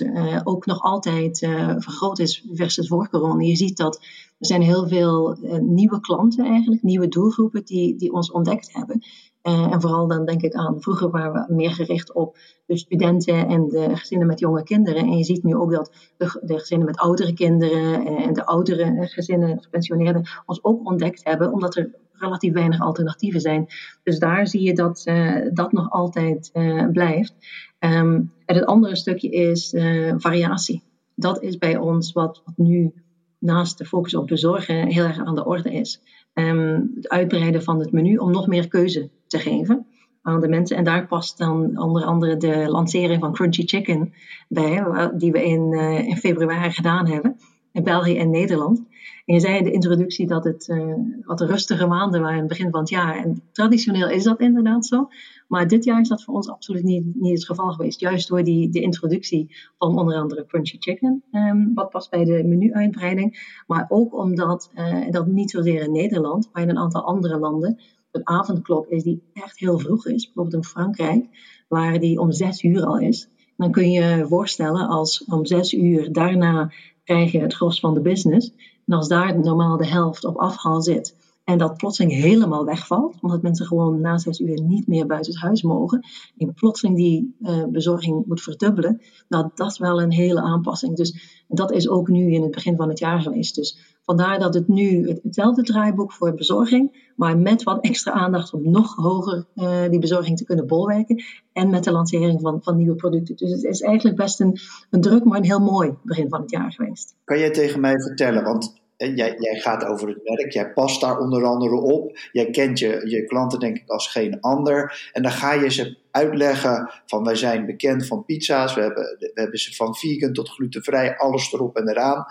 uh, 0.00 0.40
ook 0.44 0.66
nog 0.66 0.82
altijd 0.82 1.42
uh, 1.42 1.74
vergroot 1.78 2.18
is 2.18 2.44
versus 2.52 2.88
voor 2.88 3.08
corona. 3.08 3.44
Je 3.44 3.56
ziet 3.56 3.76
dat 3.76 3.96
er 4.38 4.46
zijn 4.46 4.62
heel 4.62 4.88
veel 4.88 5.36
nieuwe 5.60 6.00
klanten 6.00 6.44
eigenlijk, 6.44 6.82
nieuwe 6.82 7.08
doelgroepen 7.08 7.64
die, 7.64 7.96
die 7.96 8.12
ons 8.12 8.30
ontdekt 8.30 8.72
hebben. 8.72 9.02
En 9.42 9.80
vooral 9.80 10.06
dan 10.06 10.24
denk 10.24 10.42
ik 10.42 10.54
aan 10.54 10.80
vroeger 10.80 11.10
waren 11.10 11.32
we 11.32 11.54
meer 11.54 11.70
gericht 11.70 12.12
op 12.12 12.36
de 12.66 12.76
studenten 12.76 13.48
en 13.48 13.68
de 13.68 13.96
gezinnen 13.96 14.26
met 14.26 14.38
jonge 14.38 14.62
kinderen. 14.62 15.02
En 15.02 15.16
je 15.16 15.24
ziet 15.24 15.42
nu 15.42 15.54
ook 15.54 15.72
dat 15.72 15.92
de, 16.16 16.40
de 16.42 16.58
gezinnen 16.58 16.86
met 16.86 16.98
oudere 16.98 17.32
kinderen 17.32 18.06
en 18.06 18.32
de 18.32 18.46
oudere 18.46 19.06
gezinnen, 19.06 19.62
gepensioneerden, 19.62 20.28
ons 20.46 20.64
ook 20.64 20.86
ontdekt 20.86 21.24
hebben, 21.24 21.52
omdat 21.52 21.76
er 21.76 21.90
relatief 22.12 22.52
weinig 22.52 22.80
alternatieven 22.80 23.40
zijn. 23.40 23.66
Dus 24.02 24.18
daar 24.18 24.46
zie 24.46 24.62
je 24.62 24.74
dat 24.74 25.02
uh, 25.08 25.36
dat 25.52 25.72
nog 25.72 25.90
altijd 25.90 26.50
blijft. 26.92 27.34
Um, 27.78 28.32
en 28.46 28.54
het 28.54 28.64
andere 28.64 28.96
stukje 28.96 29.30
is 29.30 29.74
variatie. 30.16 30.82
Dat 31.14 31.42
is 31.42 31.58
bij 31.58 31.76
ons 31.76 32.12
wat, 32.12 32.42
wat, 32.44 32.56
nu 32.56 32.92
naast 33.38 33.78
de 33.78 33.84
focus 33.84 34.14
op 34.14 34.26
bezorgen 34.26 34.86
heel 34.86 35.04
erg 35.04 35.18
aan 35.18 35.34
de 35.34 35.44
orde 35.44 35.72
is. 35.72 36.00
Um, 36.34 36.92
het 36.94 37.08
uitbreiden 37.08 37.62
van 37.62 37.78
het 37.78 37.92
menu 37.92 38.16
om 38.16 38.30
nog 38.30 38.46
meer 38.46 38.68
keuze 38.68 39.10
te 39.32 39.38
geven 39.38 39.86
aan 40.22 40.40
de 40.40 40.48
mensen. 40.48 40.76
En 40.76 40.84
daar 40.84 41.06
past 41.06 41.38
dan 41.38 41.78
onder 41.78 42.04
andere 42.04 42.36
de 42.36 42.68
lancering 42.68 43.20
van 43.20 43.32
Crunchy 43.32 43.66
Chicken 43.66 44.12
bij, 44.48 44.84
die 45.16 45.32
we 45.32 45.44
in, 45.44 45.72
in 46.06 46.16
februari 46.16 46.70
gedaan 46.70 47.06
hebben 47.06 47.36
in 47.72 47.84
België 47.84 48.18
en 48.18 48.30
Nederland. 48.30 48.82
En 49.24 49.34
je 49.34 49.40
zei 49.40 49.56
in 49.56 49.64
de 49.64 49.72
introductie 49.72 50.26
dat 50.26 50.44
het 50.44 50.68
uh, 50.68 50.94
wat 51.22 51.40
rustige 51.40 51.86
maanden 51.86 52.20
waren 52.20 52.34
in 52.34 52.40
het 52.40 52.48
begin 52.48 52.70
van 52.70 52.80
het 52.80 52.88
jaar. 52.88 53.16
En 53.16 53.42
traditioneel 53.52 54.08
is 54.08 54.24
dat 54.24 54.40
inderdaad 54.40 54.86
zo. 54.86 55.08
Maar 55.48 55.68
dit 55.68 55.84
jaar 55.84 56.00
is 56.00 56.08
dat 56.08 56.22
voor 56.22 56.34
ons 56.34 56.48
absoluut 56.48 56.82
niet, 56.82 57.04
niet 57.14 57.32
het 57.32 57.46
geval 57.46 57.72
geweest. 57.72 58.00
Juist 58.00 58.28
door 58.28 58.42
die, 58.42 58.70
de 58.70 58.80
introductie 58.80 59.56
van 59.78 59.98
onder 59.98 60.16
andere 60.16 60.46
Crunchy 60.46 60.76
Chicken, 60.78 61.22
um, 61.32 61.74
wat 61.74 61.90
past 61.90 62.10
bij 62.10 62.24
de 62.24 62.44
menu-uitbreiding. 62.44 63.60
Maar 63.66 63.86
ook 63.88 64.14
omdat, 64.14 64.70
uh, 64.74 65.10
dat 65.10 65.26
niet 65.26 65.50
zozeer 65.50 65.82
in 65.82 65.92
Nederland, 65.92 66.48
maar 66.52 66.62
in 66.62 66.68
een 66.68 66.78
aantal 66.78 67.02
andere 67.02 67.38
landen, 67.38 67.78
een 68.12 68.28
avondklok 68.28 68.86
is 68.86 69.02
die 69.02 69.22
echt 69.32 69.58
heel 69.58 69.78
vroeg 69.78 70.06
is. 70.06 70.24
Bijvoorbeeld 70.24 70.54
in 70.54 70.70
Frankrijk, 70.70 71.24
waar 71.68 72.00
die 72.00 72.20
om 72.20 72.32
zes 72.32 72.62
uur 72.62 72.84
al 72.84 72.98
is. 72.98 73.28
Dan 73.56 73.70
kun 73.70 73.90
je 73.90 74.00
je 74.00 74.26
voorstellen 74.26 74.88
als 74.88 75.24
om 75.24 75.46
zes 75.46 75.72
uur 75.72 76.12
daarna 76.12 76.72
krijg 77.04 77.32
je 77.32 77.40
het 77.40 77.54
gros 77.54 77.80
van 77.80 77.94
de 77.94 78.00
business. 78.00 78.52
En 78.86 78.96
als 78.96 79.08
daar 79.08 79.38
normaal 79.38 79.76
de 79.76 79.86
helft 79.86 80.24
op 80.24 80.36
afhaal 80.36 80.82
zit 80.82 81.14
en 81.44 81.58
dat 81.58 81.76
plotseling 81.76 82.12
helemaal 82.12 82.64
wegvalt, 82.64 83.16
omdat 83.20 83.42
mensen 83.42 83.66
gewoon 83.66 84.00
na 84.00 84.18
zes 84.18 84.40
uur 84.40 84.62
niet 84.62 84.86
meer 84.86 85.06
buiten 85.06 85.32
het 85.32 85.42
huis 85.42 85.62
mogen, 85.62 86.06
en 86.38 86.54
plotseling 86.54 86.96
die 86.96 87.36
uh, 87.40 87.64
bezorging 87.64 88.26
moet 88.26 88.42
verdubbelen, 88.42 89.00
nou 89.28 89.50
dat 89.54 89.70
is 89.70 89.78
wel 89.78 90.02
een 90.02 90.12
hele 90.12 90.40
aanpassing. 90.40 90.96
Dus 90.96 91.42
dat 91.48 91.72
is 91.72 91.88
ook 91.88 92.08
nu 92.08 92.32
in 92.32 92.42
het 92.42 92.50
begin 92.50 92.76
van 92.76 92.88
het 92.88 92.98
jaar 92.98 93.20
geweest. 93.20 93.54
Dus 93.54 93.96
vandaar 94.02 94.38
dat 94.38 94.54
het 94.54 94.68
nu 94.68 95.18
hetzelfde 95.22 95.62
draaiboek 95.62 96.12
voor 96.12 96.34
bezorging, 96.34 97.12
maar 97.16 97.38
met 97.38 97.62
wat 97.62 97.84
extra 97.84 98.12
aandacht 98.12 98.52
om 98.52 98.70
nog 98.70 98.94
hoger 98.94 99.46
uh, 99.54 99.88
die 99.90 99.98
bezorging 99.98 100.36
te 100.36 100.44
kunnen 100.44 100.66
bolwerken 100.66 101.22
en 101.52 101.70
met 101.70 101.84
de 101.84 101.92
lancering 101.92 102.40
van, 102.40 102.62
van 102.62 102.76
nieuwe 102.76 102.94
producten. 102.94 103.36
Dus 103.36 103.50
het 103.50 103.64
is 103.64 103.80
eigenlijk 103.80 104.16
best 104.16 104.40
een, 104.40 104.58
een 104.90 105.00
druk, 105.00 105.24
maar 105.24 105.38
een 105.38 105.44
heel 105.44 105.60
mooi 105.60 105.94
begin 106.02 106.28
van 106.28 106.40
het 106.40 106.50
jaar 106.50 106.72
geweest. 106.72 107.14
Kan 107.24 107.38
jij 107.38 107.50
tegen 107.50 107.80
mij 107.80 108.00
vertellen, 108.00 108.44
want 108.44 108.81
Jij, 109.10 109.36
jij, 109.38 109.60
gaat 109.60 109.84
over 109.84 110.08
het 110.08 110.20
merk, 110.24 110.52
jij 110.52 110.72
past 110.72 111.00
daar 111.00 111.18
onder 111.18 111.44
andere 111.44 111.74
op. 111.74 112.18
Jij 112.32 112.50
kent 112.50 112.78
je, 112.78 113.02
je 113.04 113.24
klanten 113.24 113.58
denk 113.58 113.76
ik 113.76 113.88
als 113.88 114.10
geen 114.10 114.40
ander. 114.40 115.10
En 115.12 115.22
dan 115.22 115.32
ga 115.32 115.52
je 115.52 115.70
ze 115.70 115.96
uitleggen 116.10 116.90
van 117.06 117.24
wij 117.24 117.34
zijn 117.34 117.66
bekend 117.66 118.06
van 118.06 118.24
pizza's. 118.24 118.74
We 118.74 118.80
hebben, 118.80 119.16
we 119.18 119.30
hebben 119.34 119.58
ze 119.58 119.74
van 119.74 119.94
vegan 119.94 120.32
tot 120.32 120.48
glutenvrij, 120.48 121.16
alles 121.16 121.52
erop 121.52 121.76
en 121.76 121.88
eraan. 121.88 122.26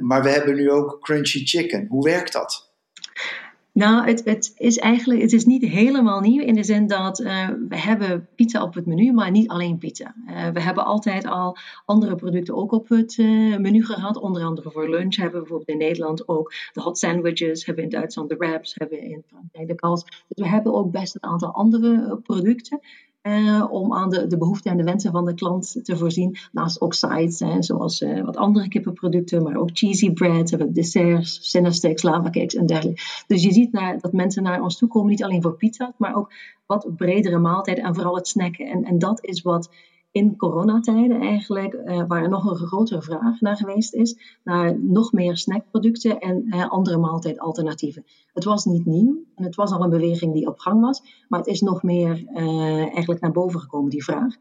maar 0.00 0.22
we 0.22 0.28
hebben 0.28 0.54
nu 0.54 0.70
ook 0.70 0.98
crunchy 1.00 1.46
chicken. 1.46 1.86
Hoe 1.88 2.04
werkt 2.04 2.32
dat? 2.32 2.65
Nou, 3.76 4.06
het, 4.06 4.24
het, 4.24 4.52
is 4.56 4.78
eigenlijk 4.78 5.20
het 5.20 5.32
is 5.32 5.44
niet 5.44 5.62
helemaal 5.62 6.20
nieuw 6.20 6.42
in 6.42 6.54
de 6.54 6.64
zin 6.64 6.86
dat 6.86 7.20
uh, 7.20 7.48
we 7.68 7.78
hebben 7.78 8.28
pizza 8.34 8.62
op 8.62 8.74
het 8.74 8.86
menu, 8.86 9.12
maar 9.12 9.30
niet 9.30 9.48
alleen 9.48 9.78
pizza. 9.78 10.14
Uh, 10.28 10.48
we 10.48 10.60
hebben 10.60 10.84
altijd 10.84 11.26
al 11.26 11.56
andere 11.84 12.14
producten 12.14 12.54
ook 12.54 12.72
op 12.72 12.88
het 12.88 13.16
uh, 13.16 13.56
menu 13.56 13.84
gehad. 13.84 14.16
Onder 14.16 14.42
andere 14.42 14.70
voor 14.70 14.90
lunch 14.90 15.16
hebben 15.16 15.34
we 15.34 15.40
bijvoorbeeld 15.40 15.68
in 15.68 15.78
Nederland 15.78 16.28
ook 16.28 16.52
de 16.72 16.80
hot 16.80 16.98
sandwiches, 16.98 17.66
hebben 17.66 17.84
in 17.84 17.90
Duitsland 17.90 18.28
de 18.28 18.36
wraps, 18.36 18.74
hebben 18.74 19.02
in 19.02 19.22
Frankrijk 19.26 19.68
de 19.68 19.74
kals. 19.74 20.04
Dus 20.04 20.44
we 20.44 20.48
hebben 20.48 20.74
ook 20.74 20.90
best 20.90 21.14
een 21.14 21.30
aantal 21.30 21.52
andere 21.52 22.20
producten. 22.22 22.80
Om 23.70 23.94
aan 23.94 24.10
de, 24.10 24.26
de 24.26 24.38
behoeften 24.38 24.70
en 24.70 24.76
de 24.76 24.82
wensen 24.82 25.12
van 25.12 25.24
de 25.24 25.34
klant 25.34 25.84
te 25.84 25.96
voorzien. 25.96 26.36
Naast 26.52 26.80
ook 26.80 26.94
sides, 26.94 27.38
hè, 27.38 27.62
zoals 27.62 28.00
uh, 28.00 28.24
wat 28.24 28.36
andere 28.36 28.68
kippenproducten, 28.68 29.42
maar 29.42 29.56
ook 29.56 29.70
cheesy 29.72 30.12
bread, 30.12 30.50
hebben 30.50 30.72
desserts, 30.72 32.02
lava 32.02 32.30
cakes 32.30 32.54
en 32.54 32.66
dergelijke. 32.66 33.02
Dus 33.26 33.42
je 33.42 33.52
ziet 33.52 33.72
dat 34.00 34.12
mensen 34.12 34.42
naar 34.42 34.62
ons 34.62 34.78
toe 34.78 34.88
komen, 34.88 35.10
niet 35.10 35.24
alleen 35.24 35.42
voor 35.42 35.56
pizza, 35.56 35.94
maar 35.96 36.16
ook 36.16 36.32
wat 36.66 36.96
bredere 36.96 37.38
maaltijden 37.38 37.84
en 37.84 37.94
vooral 37.94 38.14
het 38.14 38.28
snacken. 38.28 38.66
En, 38.66 38.84
en 38.84 38.98
dat 38.98 39.24
is 39.24 39.42
wat 39.42 39.70
in 40.16 40.36
coronatijden 40.36 41.20
eigenlijk, 41.20 41.74
uh, 41.74 42.02
waar 42.06 42.22
er 42.22 42.28
nog 42.28 42.44
een 42.44 42.66
grotere 42.66 43.02
vraag 43.02 43.40
naar 43.40 43.56
geweest 43.56 43.94
is, 43.94 44.38
naar 44.44 44.78
nog 44.80 45.12
meer 45.12 45.36
snackproducten 45.36 46.18
en 46.18 46.50
andere 46.68 46.96
maaltijdalternatieven. 46.96 48.04
Het 48.32 48.44
was 48.44 48.64
niet 48.64 48.86
nieuw 48.86 49.24
en 49.34 49.44
het 49.44 49.54
was 49.54 49.72
al 49.72 49.82
een 49.82 49.90
beweging 49.90 50.32
die 50.32 50.46
op 50.46 50.58
gang 50.58 50.80
was, 50.80 51.24
maar 51.28 51.38
het 51.38 51.48
is 51.48 51.60
nog 51.60 51.82
meer 51.82 52.24
uh, 52.34 52.78
eigenlijk 52.78 53.20
naar 53.20 53.32
boven 53.32 53.60
gekomen, 53.60 53.90
die 53.90 54.04
vraag. 54.04 54.34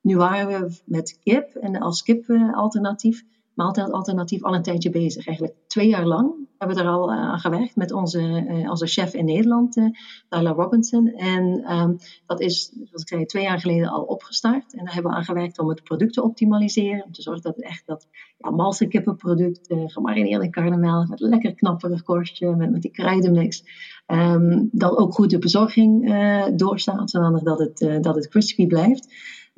Nu 0.00 0.16
waren 0.16 0.60
we 0.60 0.80
met 0.84 1.18
kip 1.22 1.54
en 1.54 1.78
als 1.78 2.02
kipalternatief 2.02 3.24
maaltijdalternatief 3.58 4.42
al 4.42 4.54
een 4.54 4.62
tijdje 4.62 4.90
bezig. 4.90 5.26
Eigenlijk 5.26 5.58
twee 5.66 5.88
jaar 5.88 6.06
lang 6.06 6.32
hebben 6.58 6.76
we 6.76 6.82
er 6.82 6.88
al 6.88 7.12
aan 7.12 7.38
gewerkt 7.38 7.76
met 7.76 7.92
onze, 7.92 8.44
onze 8.70 8.86
chef 8.86 9.14
in 9.14 9.24
Nederland, 9.24 9.72
Tyler 10.28 10.52
Robinson. 10.52 11.06
En 11.06 11.64
ehm, 11.64 11.92
dat 12.26 12.40
is, 12.40 12.72
zoals 12.74 13.02
ik 13.02 13.08
zei, 13.08 13.24
twee 13.24 13.42
jaar 13.42 13.60
geleden 13.60 13.88
al 13.88 14.02
opgestart. 14.02 14.74
En 14.74 14.84
daar 14.84 14.94
hebben 14.94 15.12
we 15.12 15.18
aan 15.18 15.24
gewerkt 15.24 15.58
om 15.58 15.68
het 15.68 15.82
product 15.82 16.12
te 16.12 16.22
optimaliseren. 16.22 17.04
Om 17.04 17.12
te 17.12 17.22
zorgen 17.22 17.42
dat 17.42 17.56
het 17.56 17.64
echt 17.64 17.86
dat 17.86 18.08
ja, 18.38 18.50
malse 18.50 18.86
kippenproduct, 18.86 19.70
uh, 19.70 19.82
gemarineerde 19.86 20.50
karnemelk, 20.50 21.08
met 21.08 21.20
lekker 21.20 21.54
knapperig 21.54 22.02
korstje, 22.02 22.56
met, 22.56 22.70
met 22.70 22.82
die 22.82 22.90
kruidenmix. 22.90 23.64
Um, 24.06 24.68
dan 24.72 24.96
ook 24.96 25.14
goed 25.14 25.30
de 25.30 25.38
bezorging 25.38 26.08
uh, 26.08 26.46
doorstaat, 26.54 27.10
zodat 27.10 27.44
dat 27.44 27.58
het, 27.58 28.02
dat 28.02 28.14
het 28.14 28.28
crispy 28.28 28.66
blijft. 28.66 29.08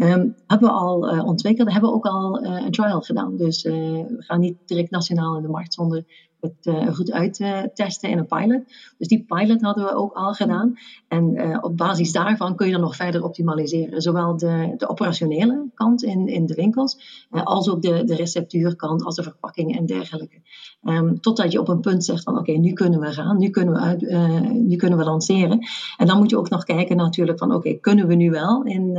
Um, 0.02 0.34
hebben 0.46 0.68
we 0.68 0.74
al 0.74 1.14
uh, 1.14 1.26
ontwikkeld, 1.26 1.72
hebben 1.72 1.90
we 1.90 1.96
ook 1.96 2.06
al 2.06 2.44
uh, 2.44 2.64
een 2.64 2.70
trial 2.70 3.00
gedaan. 3.00 3.36
Dus 3.36 3.64
uh, 3.64 3.74
we 4.06 4.16
gaan 4.18 4.40
niet 4.40 4.56
direct 4.66 4.90
nationaal 4.90 5.36
in 5.36 5.42
de 5.42 5.48
markt 5.48 5.74
zonder 5.74 6.04
het 6.40 6.94
goed 6.94 7.12
uit 7.12 7.34
te 7.34 7.70
testen 7.74 8.10
in 8.10 8.18
een 8.18 8.26
pilot. 8.26 8.62
Dus 8.98 9.08
die 9.08 9.24
pilot 9.24 9.62
hadden 9.62 9.84
we 9.84 9.94
ook 9.94 10.12
al 10.12 10.32
gedaan. 10.32 10.74
En 11.08 11.58
op 11.64 11.76
basis 11.76 12.12
daarvan 12.12 12.56
kun 12.56 12.66
je 12.66 12.72
dan 12.72 12.80
nog 12.80 12.96
verder 12.96 13.24
optimaliseren. 13.24 14.00
Zowel 14.00 14.36
de, 14.36 14.74
de 14.76 14.88
operationele 14.88 15.70
kant 15.74 16.02
in, 16.02 16.28
in 16.28 16.46
de 16.46 16.54
winkels, 16.54 17.26
als 17.30 17.70
ook 17.70 17.82
de, 17.82 18.04
de 18.04 18.14
receptuurkant, 18.14 19.04
als 19.04 19.14
de 19.14 19.22
verpakkingen 19.22 19.78
en 19.78 19.86
dergelijke. 19.86 20.40
Um, 20.82 21.20
totdat 21.20 21.52
je 21.52 21.60
op 21.60 21.68
een 21.68 21.80
punt 21.80 22.04
zegt 22.04 22.22
van 22.22 22.38
oké, 22.38 22.52
nu 22.52 22.72
kunnen 22.72 23.00
we 23.00 23.12
gaan, 23.12 23.38
nu 23.38 23.50
kunnen 23.50 23.74
we, 23.74 24.06
nu 24.52 24.76
kunnen 24.76 24.98
we 24.98 25.04
lanceren. 25.04 25.58
En 25.96 26.06
dan 26.06 26.18
moet 26.18 26.30
je 26.30 26.38
ook 26.38 26.50
nog 26.50 26.64
kijken 26.64 26.96
natuurlijk 26.96 27.38
van 27.38 27.54
oké, 27.54 27.74
kunnen 27.74 28.06
we 28.06 28.14
nu 28.14 28.30
wel 28.30 28.64
in, 28.64 28.96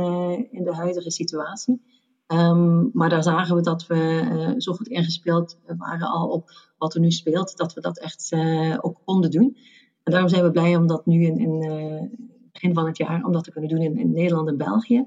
in 0.50 0.64
de 0.64 0.74
huidige 0.74 1.10
situatie. 1.10 1.80
Um, 2.32 2.90
maar 2.92 3.08
daar 3.08 3.22
zagen 3.22 3.56
we 3.56 3.62
dat 3.62 3.86
we 3.86 4.28
uh, 4.32 4.50
zo 4.56 4.72
goed 4.72 4.88
ingespeeld 4.88 5.58
waren 5.76 6.08
al 6.08 6.28
op 6.28 6.50
wat 6.78 6.94
er 6.94 7.00
nu 7.00 7.10
speelt, 7.10 7.56
dat 7.56 7.74
we 7.74 7.80
dat 7.80 7.98
echt 7.98 8.32
uh, 8.34 8.78
ook 8.80 9.00
konden 9.04 9.30
doen. 9.30 9.56
En 10.02 10.12
daarom 10.12 10.28
zijn 10.28 10.42
we 10.42 10.50
blij 10.50 10.76
om 10.76 10.86
dat 10.86 11.06
nu 11.06 11.24
in, 11.24 11.38
in 11.38 11.64
uh, 11.64 12.02
begin 12.52 12.74
van 12.74 12.86
het 12.86 12.96
jaar, 12.96 13.24
om 13.24 13.32
dat 13.32 13.44
te 13.44 13.52
kunnen 13.52 13.70
doen 13.70 13.80
in, 13.80 14.12
Nederland 14.12 14.48
en 14.48 14.56
België. 14.56 15.04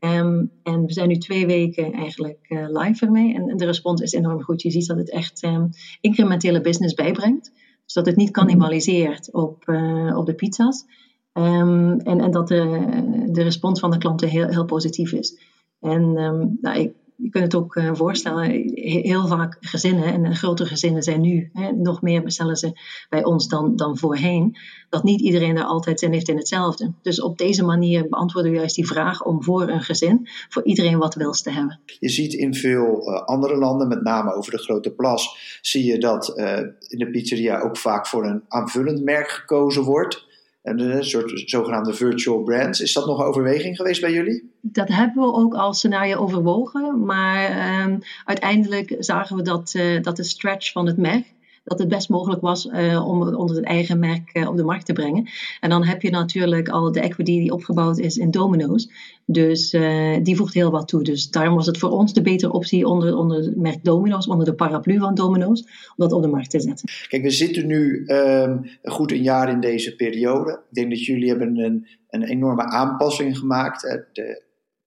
Um, 0.00 0.50
en 0.62 0.86
we 0.86 0.92
zijn 0.92 1.08
nu 1.08 1.16
twee 1.16 1.46
weken 1.46 1.92
eigenlijk 1.92 2.38
live 2.48 3.06
ermee. 3.06 3.34
En, 3.34 3.56
de 3.56 3.64
respons 3.64 4.00
is 4.00 4.12
enorm 4.12 4.42
goed. 4.42 4.62
Je 4.62 4.70
ziet 4.70 4.86
dat 4.86 4.96
het 4.96 5.10
echt 5.10 5.42
um, 5.42 5.70
incrementele 6.00 6.60
business 6.60 6.94
bijbrengt. 6.94 7.52
Dus 7.84 7.94
dat 7.94 8.06
het 8.06 8.16
niet 8.16 8.30
cannibaliseert 8.30 9.32
op, 9.32 9.68
op 10.14 10.26
de 10.26 10.34
pizza's. 10.36 10.84
En, 11.32 12.00
en 12.04 12.30
dat 12.30 12.48
de, 12.48 13.28
de 13.32 13.42
respons 13.42 13.80
van 13.80 13.90
de 13.90 13.98
klanten 13.98 14.28
heel, 14.28 14.48
heel 14.48 14.64
positief 14.64 15.12
is. 15.12 15.38
En 15.80 16.02
um, 16.02 16.58
nou, 16.60 16.78
ik, 16.78 16.92
je 17.16 17.30
kunt 17.30 17.44
het 17.44 17.54
ook 17.54 17.76
uh, 17.76 17.94
voorstellen, 17.94 18.50
heel 18.74 19.26
vaak 19.26 19.56
gezinnen, 19.60 20.04
en 20.04 20.36
grote 20.36 20.66
gezinnen 20.66 21.02
zijn 21.02 21.20
nu, 21.20 21.50
hè, 21.52 21.72
nog 21.72 22.02
meer 22.02 22.22
bestellen 22.22 22.56
ze 22.56 22.80
bij 23.08 23.24
ons 23.24 23.48
dan, 23.48 23.76
dan 23.76 23.98
voorheen, 23.98 24.56
dat 24.88 25.02
niet 25.02 25.20
iedereen 25.20 25.56
er 25.56 25.64
altijd 25.64 26.00
zin 26.00 26.12
heeft 26.12 26.28
in 26.28 26.36
hetzelfde. 26.36 26.92
Dus 27.02 27.20
op 27.20 27.38
deze 27.38 27.64
manier 27.64 28.08
beantwoorden 28.08 28.50
we 28.50 28.56
juist 28.56 28.74
die 28.74 28.86
vraag 28.86 29.24
om 29.24 29.42
voor 29.42 29.68
een 29.68 29.82
gezin, 29.82 30.28
voor 30.48 30.64
iedereen 30.64 30.98
wat 30.98 31.14
wils 31.14 31.42
te 31.42 31.50
hebben. 31.50 31.80
Je 31.98 32.08
ziet 32.08 32.32
in 32.32 32.54
veel 32.54 33.08
uh, 33.08 33.22
andere 33.22 33.56
landen, 33.56 33.88
met 33.88 34.02
name 34.02 34.34
over 34.34 34.52
de 34.52 34.58
Grote 34.58 34.90
Plas, 34.90 35.58
zie 35.60 35.84
je 35.84 35.98
dat 35.98 36.38
uh, 36.38 36.58
in 36.88 36.98
de 36.98 37.10
pizzeria 37.10 37.60
ook 37.60 37.76
vaak 37.76 38.06
voor 38.06 38.24
een 38.24 38.42
aanvullend 38.48 39.02
merk 39.02 39.28
gekozen 39.28 39.82
wordt. 39.82 40.32
Een 40.64 41.04
soort 41.04 41.42
zogenaamde 41.44 41.94
virtual 41.94 42.42
brands. 42.42 42.80
Is 42.80 42.92
dat 42.92 43.06
nog 43.06 43.18
een 43.18 43.24
overweging 43.24 43.76
geweest 43.76 44.00
bij 44.00 44.12
jullie? 44.12 44.52
Dat 44.60 44.88
hebben 44.88 45.22
we 45.22 45.32
ook 45.32 45.54
als 45.54 45.76
scenario 45.76 46.16
overwogen. 46.16 47.04
Maar 47.04 47.82
um, 47.82 47.98
uiteindelijk 48.24 48.96
zagen 48.98 49.36
we 49.36 49.42
dat, 49.42 49.74
uh, 49.76 50.02
dat 50.02 50.16
de 50.16 50.24
stretch 50.24 50.72
van 50.72 50.86
het 50.86 50.96
merk 50.96 51.24
dat 51.64 51.78
het 51.78 51.88
best 51.88 52.08
mogelijk 52.08 52.40
was 52.40 52.66
uh, 52.66 53.08
om 53.08 53.34
onder 53.34 53.56
het 53.56 53.64
eigen 53.64 53.98
merk 53.98 54.30
uh, 54.32 54.48
op 54.48 54.56
de 54.56 54.64
markt 54.64 54.86
te 54.86 54.92
brengen. 54.92 55.28
En 55.60 55.70
dan 55.70 55.84
heb 55.84 56.02
je 56.02 56.10
natuurlijk 56.10 56.68
al 56.68 56.92
de 56.92 57.00
equity 57.00 57.38
die 57.38 57.52
opgebouwd 57.52 57.98
is 57.98 58.16
in 58.16 58.30
Domino's. 58.30 58.88
Dus 59.26 59.72
uh, 59.72 60.16
die 60.22 60.36
voegt 60.36 60.54
heel 60.54 60.70
wat 60.70 60.88
toe. 60.88 61.02
Dus 61.02 61.30
daarom 61.30 61.54
was 61.54 61.66
het 61.66 61.78
voor 61.78 61.90
ons 61.90 62.12
de 62.12 62.22
betere 62.22 62.52
optie 62.52 62.86
onder, 62.86 63.16
onder 63.16 63.36
het 63.36 63.56
merk 63.56 63.84
Domino's, 63.84 64.26
onder 64.26 64.46
de 64.46 64.54
paraplu 64.54 64.98
van 64.98 65.14
Domino's, 65.14 65.60
om 65.60 65.94
dat 65.96 66.12
op 66.12 66.22
de 66.22 66.28
markt 66.28 66.50
te 66.50 66.60
zetten. 66.60 66.88
Kijk, 67.08 67.22
we 67.22 67.30
zitten 67.30 67.66
nu 67.66 68.04
um, 68.06 68.64
goed 68.82 69.12
een 69.12 69.22
jaar 69.22 69.50
in 69.50 69.60
deze 69.60 69.96
periode. 69.96 70.50
Ik 70.50 70.74
denk 70.74 70.90
dat 70.90 71.04
jullie 71.04 71.28
hebben 71.28 71.58
een, 71.58 71.86
een 72.08 72.22
enorme 72.22 72.62
aanpassing 72.62 73.38
gemaakt. 73.38 73.80
De, 74.12 74.42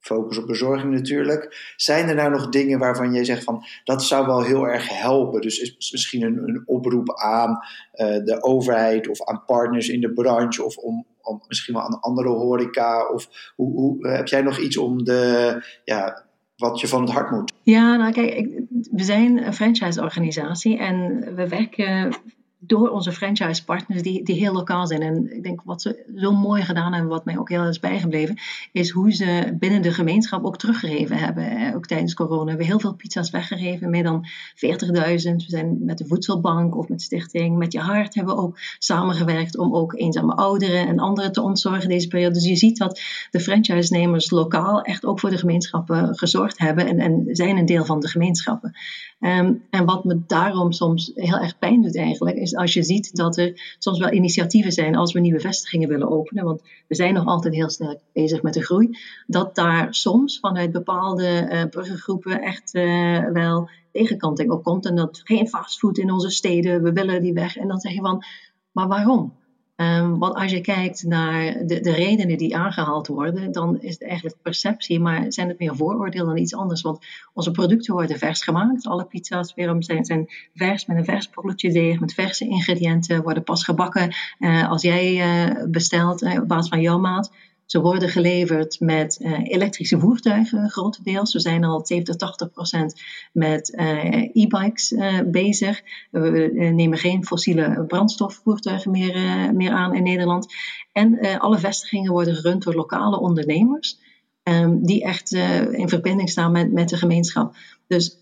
focus 0.07 0.37
op 0.37 0.47
bezorging 0.47 0.93
natuurlijk. 0.93 1.73
Zijn 1.75 2.09
er 2.09 2.15
nou 2.15 2.29
nog 2.29 2.49
dingen 2.49 2.79
waarvan 2.79 3.13
jij 3.13 3.23
zegt 3.23 3.43
van 3.43 3.63
dat 3.83 4.03
zou 4.03 4.25
wel 4.25 4.43
heel 4.43 4.67
erg 4.67 4.99
helpen? 4.99 5.41
Dus 5.41 5.59
is 5.59 5.91
misschien 5.91 6.23
een, 6.23 6.37
een 6.47 6.63
oproep 6.65 7.19
aan 7.19 7.49
uh, 7.49 8.07
de 8.23 8.37
overheid 8.43 9.07
of 9.07 9.23
aan 9.23 9.43
partners 9.45 9.89
in 9.89 10.01
de 10.01 10.13
branche 10.13 10.63
of 10.63 10.77
om, 10.77 11.05
om 11.21 11.41
misschien 11.47 11.73
wel 11.73 11.83
aan 11.83 11.99
andere 11.99 12.29
horeca? 12.29 13.09
Of 13.09 13.53
hoe, 13.55 13.73
hoe, 13.73 14.07
heb 14.07 14.27
jij 14.27 14.41
nog 14.41 14.59
iets 14.59 14.77
om 14.77 15.03
de, 15.03 15.55
ja, 15.83 16.25
wat 16.57 16.79
je 16.79 16.87
van 16.87 17.01
het 17.01 17.11
hart 17.11 17.31
moet? 17.31 17.53
Ja, 17.63 17.95
nou 17.95 18.11
kijk, 18.11 18.49
we 18.91 19.03
zijn 19.03 19.45
een 19.45 19.53
franchise-organisatie 19.53 20.77
en 20.77 21.19
we 21.35 21.47
werken 21.47 22.15
door 22.59 22.89
onze 22.89 23.11
franchise 23.11 23.63
partners 23.63 24.01
die, 24.01 24.23
die 24.23 24.35
heel 24.35 24.53
lokaal 24.53 24.87
zijn. 24.87 25.01
En 25.01 25.35
ik 25.35 25.43
denk 25.43 25.61
wat 25.63 25.81
ze 25.81 26.03
zo 26.15 26.31
mooi 26.31 26.61
gedaan 26.61 26.93
hebben, 26.93 27.11
wat 27.11 27.25
mij 27.25 27.37
ook 27.37 27.49
heel 27.49 27.59
erg 27.59 27.69
is 27.69 27.79
bijgebleven, 27.79 28.37
is 28.71 28.89
hoe 28.89 29.11
ze 29.11 29.55
binnen 29.59 29.81
de 29.81 29.91
gemeenschap 29.91 30.45
ook 30.45 30.57
teruggegeven 30.57 31.17
hebben. 31.17 31.75
Ook 31.75 31.85
tijdens 31.85 32.13
corona 32.13 32.47
hebben 32.47 32.57
we 32.57 32.71
heel 32.71 32.79
veel 32.79 32.93
pizza's 32.93 33.29
weggegeven, 33.29 33.89
meer 33.89 34.03
dan 34.03 34.25
40.000. 34.25 34.65
We 34.95 35.43
zijn 35.47 35.85
met 35.85 35.97
de 35.97 36.05
Voedselbank 36.05 36.75
of 36.75 36.89
met 36.89 37.01
Stichting 37.01 37.57
Met 37.57 37.71
Je 37.71 37.79
Hart 37.79 38.15
hebben 38.15 38.35
we 38.35 38.41
ook 38.41 38.59
samengewerkt 38.79 39.57
om 39.57 39.75
ook 39.75 39.93
eenzame 39.93 40.35
ouderen 40.35 40.87
en 40.87 40.99
anderen 40.99 41.31
te 41.31 41.41
ontzorgen 41.41 41.89
deze 41.89 42.07
periode. 42.07 42.33
Dus 42.33 42.47
je 42.47 42.55
ziet 42.55 42.77
dat 42.77 43.01
de 43.31 43.39
franchise-nemers 43.39 44.29
lokaal 44.29 44.81
echt 44.81 45.05
ook 45.05 45.19
voor 45.19 45.29
de 45.29 45.37
gemeenschappen 45.37 46.17
gezorgd 46.17 46.59
hebben 46.59 46.87
en, 46.87 46.99
en 46.99 47.23
zijn 47.27 47.57
een 47.57 47.65
deel 47.65 47.85
van 47.85 47.99
de 47.99 48.07
gemeenschappen. 48.07 48.75
Um, 49.19 49.63
en 49.69 49.85
wat 49.85 50.03
me 50.03 50.21
daarom 50.27 50.71
soms 50.71 51.11
heel 51.15 51.37
erg 51.37 51.57
pijn 51.57 51.81
doet 51.81 51.97
eigenlijk, 51.97 52.37
is 52.37 52.55
als 52.55 52.73
je 52.73 52.83
ziet 52.83 53.15
dat 53.15 53.37
er 53.37 53.75
soms 53.79 53.99
wel 53.99 54.11
initiatieven 54.11 54.71
zijn 54.71 54.95
als 54.95 55.13
we 55.13 55.19
nieuwe 55.19 55.39
vestigingen 55.39 55.89
willen 55.89 56.09
openen, 56.09 56.43
want 56.43 56.61
we 56.87 56.95
zijn 56.95 57.13
nog 57.13 57.25
altijd 57.25 57.53
heel 57.53 57.69
sterk 57.69 57.99
bezig 58.13 58.41
met 58.41 58.53
de 58.53 58.63
groei, 58.63 58.97
dat 59.27 59.55
daar 59.55 59.93
soms 59.93 60.39
vanuit 60.39 60.71
bepaalde 60.71 61.49
uh, 61.51 61.63
burgergroepen 61.69 62.41
echt 62.41 62.75
uh, 62.75 63.31
wel 63.31 63.69
tegenkanting 63.91 64.51
op 64.51 64.63
komt 64.63 64.85
en 64.85 64.95
dat 64.95 65.21
geen 65.23 65.47
fastfood 65.47 65.97
in 65.97 66.11
onze 66.11 66.29
steden, 66.29 66.83
we 66.83 66.93
willen 66.93 67.21
die 67.21 67.33
weg. 67.33 67.57
En 67.57 67.67
dan 67.67 67.79
zeg 67.79 67.93
je 67.93 68.01
van, 68.01 68.23
maar 68.71 68.87
waarom? 68.87 69.33
Um, 69.81 70.19
want 70.19 70.35
als 70.35 70.51
je 70.51 70.61
kijkt 70.61 71.03
naar 71.03 71.65
de, 71.65 71.79
de, 71.79 71.91
redenen 71.91 72.37
die 72.37 72.57
aangehaald 72.57 73.07
worden, 73.07 73.51
dan 73.51 73.81
is 73.81 73.91
het 73.91 74.03
eigenlijk 74.03 74.41
perceptie, 74.41 74.99
maar 74.99 75.25
zijn 75.27 75.47
het 75.47 75.59
meer 75.59 75.75
vooroordelen 75.75 76.25
dan 76.25 76.37
iets 76.37 76.55
anders. 76.55 76.81
Want 76.81 77.05
onze 77.33 77.51
producten 77.51 77.93
worden 77.93 78.17
vers 78.17 78.43
gemaakt. 78.43 78.87
Alle 78.87 79.05
pizza's 79.05 79.53
weer 79.53 79.75
zijn, 79.79 80.05
zijn 80.05 80.27
vers 80.55 80.85
met 80.85 80.97
een 80.97 81.05
vers 81.05 81.27
polletje 81.27 81.71
deeg, 81.71 81.99
met 81.99 82.13
verse 82.13 82.47
ingrediënten, 82.47 83.23
worden 83.23 83.43
pas 83.43 83.63
gebakken 83.63 84.13
uh, 84.39 84.69
als 84.69 84.81
jij 84.81 85.15
uh, 85.15 85.65
bestelt 85.69 86.23
uh, 86.23 86.41
op 86.41 86.47
basis 86.47 86.69
van 86.69 86.81
jouw 86.81 86.99
maat. 86.99 87.31
Ze 87.67 87.81
worden 87.81 88.09
geleverd 88.09 88.79
met 88.79 89.19
uh, 89.21 89.39
elektrische 89.43 89.99
voertuigen 89.99 90.69
grotendeels. 90.69 91.33
We 91.33 91.39
zijn 91.39 91.63
al 91.63 91.85
70, 91.85 92.15
80 92.15 92.51
procent 92.51 93.01
met 93.33 93.73
uh, 93.75 94.13
e-bikes 94.13 94.91
uh, 94.91 95.19
bezig. 95.25 95.81
We 96.11 96.51
nemen 96.75 96.97
geen 96.97 97.25
fossiele 97.25 97.85
brandstofvoertuigen 97.87 98.91
meer, 98.91 99.15
meer 99.55 99.71
aan 99.71 99.95
in 99.95 100.03
Nederland. 100.03 100.53
En 100.91 101.39
alle 101.39 101.57
vestigingen 101.57 102.11
worden 102.11 102.35
gerund 102.35 102.63
door 102.63 102.75
lokale 102.75 103.19
ondernemers. 103.19 103.99
Um, 104.43 104.85
die 104.85 105.03
echt 105.03 105.31
in 105.71 105.89
verbinding 105.89 106.29
staan 106.29 106.51
met, 106.51 106.71
met 106.71 106.89
de 106.89 106.97
gemeenschap. 106.97 107.55
Dus 107.87 108.17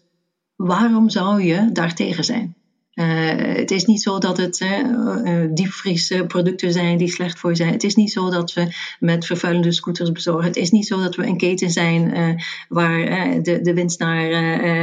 waarom 0.55 1.09
zou 1.09 1.41
je 1.41 1.71
daartegen 1.71 2.23
zijn? 2.23 2.55
Uh, 2.95 3.55
het 3.55 3.71
is 3.71 3.85
niet 3.85 4.01
zo 4.01 4.17
dat 4.17 4.37
het 4.37 4.59
uh, 4.59 5.47
diepvriesproducten 5.53 6.71
zijn 6.71 6.97
die 6.97 7.11
slecht 7.11 7.39
voor 7.39 7.55
zijn. 7.55 7.71
Het 7.71 7.83
is 7.83 7.95
niet 7.95 8.11
zo 8.11 8.29
dat 8.29 8.53
we 8.53 8.67
met 8.99 9.25
vervuilende 9.25 9.71
scooters 9.71 10.11
bezorgen. 10.11 10.45
Het 10.45 10.55
is 10.55 10.71
niet 10.71 10.87
zo 10.87 11.01
dat 11.01 11.15
we 11.15 11.25
een 11.25 11.37
keten 11.37 11.69
zijn 11.69 12.17
uh, 12.17 12.41
waar 12.69 13.05
de, 13.41 13.61
de 13.61 13.73
winst 13.73 13.99
naar 13.99 14.29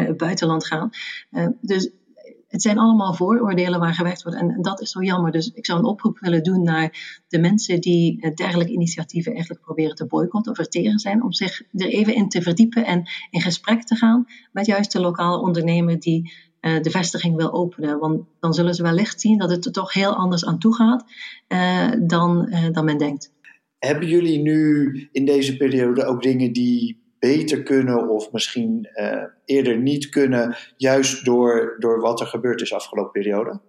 het 0.06 0.16
buitenland 0.16 0.66
gaat. 0.66 0.96
dus 1.60 1.90
het 2.48 2.62
zijn 2.62 2.78
allemaal 2.78 3.14
vooroordelen 3.14 3.80
waar 3.80 3.94
gewerkt 3.94 4.22
wordt. 4.22 4.38
En 4.38 4.62
dat 4.62 4.80
is 4.80 4.90
zo 4.90 5.02
jammer. 5.02 5.32
Dus 5.32 5.50
ik 5.54 5.66
zou 5.66 5.78
een 5.78 5.84
oproep 5.84 6.18
willen 6.18 6.42
doen 6.42 6.62
naar 6.62 7.20
de 7.28 7.38
mensen 7.38 7.80
die 7.80 8.34
dergelijke 8.34 8.72
initiatieven 8.72 9.32
eigenlijk 9.32 9.64
proberen 9.64 9.94
te 9.94 10.06
boycotten 10.06 10.52
of 10.52 10.58
er 10.58 10.68
tegen 10.68 10.98
zijn. 10.98 11.22
Om 11.22 11.32
zich 11.32 11.62
er 11.72 11.88
even 11.88 12.14
in 12.14 12.28
te 12.28 12.42
verdiepen 12.42 12.86
en 12.86 13.08
in 13.30 13.40
gesprek 13.40 13.82
te 13.82 13.94
gaan 13.94 14.26
met 14.52 14.66
juist 14.66 14.92
de 14.92 15.00
lokale 15.00 15.40
ondernemer 15.40 16.00
die 16.00 16.32
de 16.62 16.90
vestiging 16.90 17.36
wil 17.36 17.52
openen. 17.52 17.98
Want 17.98 18.24
dan 18.40 18.54
zullen 18.54 18.74
ze 18.74 18.82
wellicht 18.82 19.20
zien 19.20 19.38
dat 19.38 19.50
het 19.50 19.64
er 19.64 19.72
toch 19.72 19.92
heel 19.92 20.14
anders 20.14 20.44
aan 20.44 20.58
toe 20.58 20.74
gaat 20.74 21.04
uh, 21.48 21.90
dan, 22.00 22.46
uh, 22.48 22.70
dan 22.72 22.84
men 22.84 22.98
denkt. 22.98 23.32
Hebben 23.78 24.08
jullie 24.08 24.38
nu 24.38 25.08
in 25.12 25.24
deze 25.24 25.56
periode 25.56 26.04
ook 26.04 26.22
dingen 26.22 26.52
die 26.52 27.00
beter 27.18 27.62
kunnen 27.62 28.08
of 28.08 28.32
misschien 28.32 28.88
eerder 29.44 29.78
niet 29.78 30.08
kunnen, 30.08 30.56
juist 30.76 31.24
door, 31.24 31.76
door 31.78 32.00
wat 32.00 32.20
er 32.20 32.26
gebeurd 32.26 32.60
is 32.60 32.72
afgelopen 32.72 33.12
periode? 33.12 33.60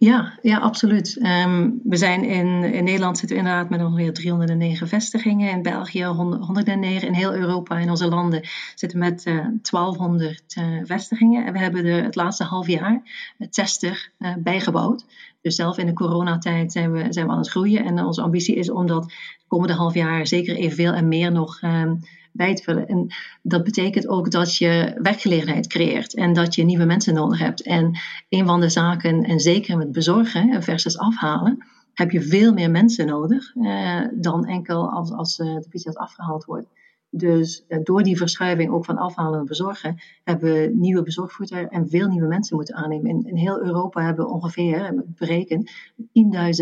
Ja, 0.00 0.38
ja 0.42 0.58
absoluut. 0.58 1.18
Um, 1.22 1.80
we 1.84 1.96
zijn 1.96 2.24
in, 2.24 2.64
in 2.64 2.84
Nederland 2.84 3.18
zitten 3.18 3.36
we 3.36 3.42
inderdaad 3.42 3.70
met 3.70 3.80
ongeveer 3.80 4.12
309 4.12 4.88
vestigingen. 4.88 5.50
In 5.50 5.62
België 5.62 6.04
109. 6.04 7.08
In 7.08 7.14
heel 7.14 7.34
Europa, 7.34 7.78
in 7.78 7.90
onze 7.90 8.08
landen, 8.08 8.48
zitten 8.74 8.98
we 8.98 9.04
met 9.04 9.26
uh, 9.26 9.34
1200 9.34 10.56
uh, 10.56 10.64
vestigingen. 10.84 11.46
En 11.46 11.52
we 11.52 11.58
hebben 11.58 11.84
er 11.84 12.02
het 12.02 12.14
laatste 12.14 12.44
half 12.44 12.66
jaar 12.66 13.02
60 13.50 14.10
uh, 14.18 14.34
bijgebouwd. 14.38 15.04
Dus 15.40 15.54
zelf 15.54 15.78
in 15.78 15.86
de 15.86 15.92
coronatijd 15.92 16.72
zijn 16.72 16.92
we, 16.92 17.06
zijn 17.08 17.26
we 17.26 17.32
aan 17.32 17.38
het 17.38 17.50
groeien. 17.50 17.84
En 17.84 18.04
onze 18.04 18.22
ambitie 18.22 18.56
is 18.56 18.70
om 18.70 18.86
dat 18.86 19.12
komende 19.48 19.74
half 19.74 19.94
jaar 19.94 20.26
zeker 20.26 20.56
evenveel 20.56 20.92
en 20.92 21.08
meer 21.08 21.32
nog 21.32 21.62
um, 21.62 22.00
bij 22.32 22.54
te 22.54 22.62
vullen. 22.62 22.86
En 22.86 23.06
dat 23.42 23.64
betekent 23.64 24.08
ook 24.08 24.30
dat 24.30 24.56
je 24.56 24.98
werkgelegenheid 25.02 25.66
creëert 25.66 26.14
en 26.14 26.32
dat 26.32 26.54
je 26.54 26.64
nieuwe 26.64 26.84
mensen 26.84 27.14
nodig 27.14 27.38
hebt. 27.38 27.62
En 27.62 27.98
een 28.28 28.46
van 28.46 28.60
de 28.60 28.68
zaken, 28.68 29.22
en 29.22 29.40
zeker 29.40 29.76
met 29.76 29.92
bezorgen 29.92 30.62
versus 30.62 30.98
afhalen, 30.98 31.64
heb 31.94 32.10
je 32.10 32.22
veel 32.22 32.52
meer 32.52 32.70
mensen 32.70 33.06
nodig 33.06 33.54
uh, 33.54 34.00
dan 34.12 34.46
enkel 34.46 34.90
als, 34.90 35.12
als 35.12 35.38
uh, 35.38 35.54
de 35.54 35.68
pizza 35.68 35.90
afgehaald 35.90 36.44
wordt. 36.44 36.66
Dus 37.10 37.64
uh, 37.68 37.78
door 37.82 38.02
die 38.02 38.16
verschuiving 38.16 38.70
ook 38.70 38.84
van 38.84 38.98
afhalen 38.98 39.38
en 39.38 39.46
bezorgen, 39.46 39.96
hebben 40.24 40.52
we 40.52 40.70
nieuwe 40.74 41.02
bezorgvoertuigen 41.02 41.70
en 41.70 41.88
veel 41.88 42.08
nieuwe 42.08 42.26
mensen 42.26 42.56
moeten 42.56 42.74
aannemen. 42.74 43.10
In, 43.10 43.26
in 43.26 43.36
heel 43.36 43.62
Europa 43.62 44.02
hebben 44.04 44.24
we 44.24 44.30
ongeveer, 44.30 45.04
berekend, 45.06 45.70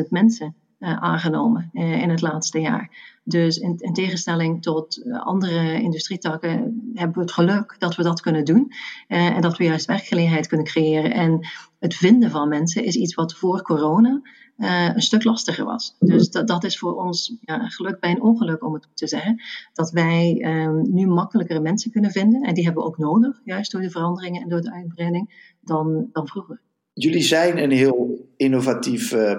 10.000 0.03 0.09
mensen 0.09 0.55
uh, 0.79 0.97
aangenomen 0.97 1.71
uh, 1.73 2.03
in 2.03 2.11
het 2.11 2.21
laatste 2.21 2.61
jaar. 2.61 3.17
Dus 3.25 3.57
in, 3.57 3.75
in 3.79 3.93
tegenstelling 3.93 4.63
tot 4.63 5.03
uh, 5.05 5.21
andere 5.27 5.81
industrietakken 5.83 6.91
hebben 6.95 7.17
we 7.17 7.23
het 7.23 7.33
geluk 7.33 7.77
dat 7.79 7.97
we 7.97 8.03
dat 8.03 8.21
kunnen 8.21 8.45
doen 8.45 8.73
en 9.09 9.41
dat 9.41 9.57
we 9.57 9.65
juist 9.65 9.87
werkgelegenheid 9.87 10.47
kunnen 10.47 10.67
creëren. 10.67 11.13
En 11.13 11.47
het 11.79 11.95
vinden 11.95 12.31
van 12.31 12.49
mensen 12.49 12.85
is 12.85 12.97
iets 12.97 13.15
wat 13.15 13.35
voor 13.35 13.63
corona 13.63 14.21
een 14.57 15.03
stuk 15.03 15.25
lastiger 15.25 15.65
was. 15.65 15.97
Dus 15.99 16.31
dat, 16.31 16.49
dat 16.49 16.65
is 16.65 16.79
voor 16.79 16.95
ons 16.95 17.37
ja, 17.41 17.69
geluk 17.69 18.01
bij 18.01 18.11
een 18.11 18.23
ongeluk, 18.23 18.65
om 18.65 18.75
het 18.75 18.89
te 18.95 19.07
zeggen. 19.07 19.43
Dat 19.73 19.91
wij 19.91 20.45
um, 20.65 20.95
nu 20.95 21.07
makkelijkere 21.07 21.61
mensen 21.61 21.91
kunnen 21.91 22.11
vinden. 22.11 22.43
En 22.43 22.55
die 22.55 22.65
hebben 22.65 22.83
we 22.83 22.89
ook 22.89 22.99
nodig, 22.99 23.41
juist 23.45 23.73
door 23.73 23.81
de 23.81 23.91
veranderingen 23.91 24.43
en 24.43 24.49
door 24.49 24.61
de 24.61 24.73
uitbreiding, 24.73 25.55
dan, 25.61 26.09
dan 26.13 26.29
vroeger. 26.29 26.61
Jullie 26.93 27.23
zijn 27.23 27.63
een 27.63 27.71
heel 27.71 28.18
innovatief 28.39 29.13
uh, 29.13 29.35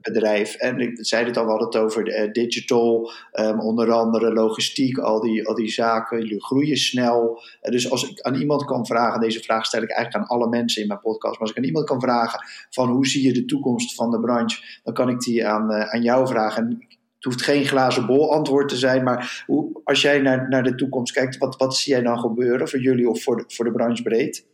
bedrijf. 0.00 0.54
En 0.54 0.80
ik 0.80 0.96
zei 1.00 1.24
het 1.24 1.36
al, 1.36 1.44
we 1.44 1.50
hadden 1.50 1.68
het 1.68 1.76
over 1.76 2.08
uh, 2.08 2.32
digital, 2.32 3.10
um, 3.32 3.60
onder 3.60 3.92
andere 3.92 4.32
logistiek, 4.32 4.98
al 4.98 5.20
die, 5.20 5.46
al 5.46 5.54
die 5.54 5.68
zaken. 5.68 6.18
Jullie 6.18 6.44
groeien 6.44 6.76
snel. 6.76 7.42
dus 7.60 7.90
als 7.90 8.10
ik 8.10 8.20
aan 8.20 8.34
iemand 8.34 8.64
kan 8.64 8.86
vragen, 8.86 9.20
deze 9.20 9.42
vraag 9.42 9.66
stel 9.66 9.82
ik 9.82 9.90
eigenlijk 9.90 10.24
aan 10.24 10.38
alle 10.38 10.48
mensen 10.48 10.82
in 10.82 10.88
mijn 10.88 11.00
podcast. 11.00 11.32
Maar 11.32 11.42
als 11.42 11.50
ik 11.50 11.56
aan 11.56 11.64
iemand 11.64 11.86
kan 11.86 12.00
vragen 12.00 12.44
van 12.70 12.88
hoe 12.88 13.06
zie 13.06 13.26
je 13.26 13.32
de 13.32 13.44
toekomst 13.44 13.94
van 13.94 14.10
de 14.10 14.20
branche, 14.20 14.80
dan 14.82 14.94
kan 14.94 15.08
ik 15.08 15.20
die 15.20 15.46
aan, 15.46 15.72
aan 15.72 16.02
jou 16.02 16.26
vragen. 16.26 16.62
En 16.62 16.86
het 17.14 17.24
hoeft 17.24 17.42
geen 17.42 17.64
glazen 17.64 18.06
bol 18.06 18.32
antwoord 18.32 18.68
te 18.68 18.76
zijn, 18.76 19.04
maar 19.04 19.44
hoe, 19.46 19.80
als 19.84 20.02
jij 20.02 20.18
naar, 20.18 20.48
naar 20.48 20.62
de 20.62 20.74
toekomst 20.74 21.12
kijkt, 21.12 21.38
wat, 21.38 21.56
wat 21.56 21.76
zie 21.76 21.92
jij 21.92 22.02
dan 22.02 22.18
gebeuren 22.18 22.68
voor 22.68 22.80
jullie 22.80 23.08
of 23.08 23.22
voor 23.22 23.44
voor 23.48 23.64
de 23.64 23.72
branche 23.72 24.02
breed? 24.02 24.46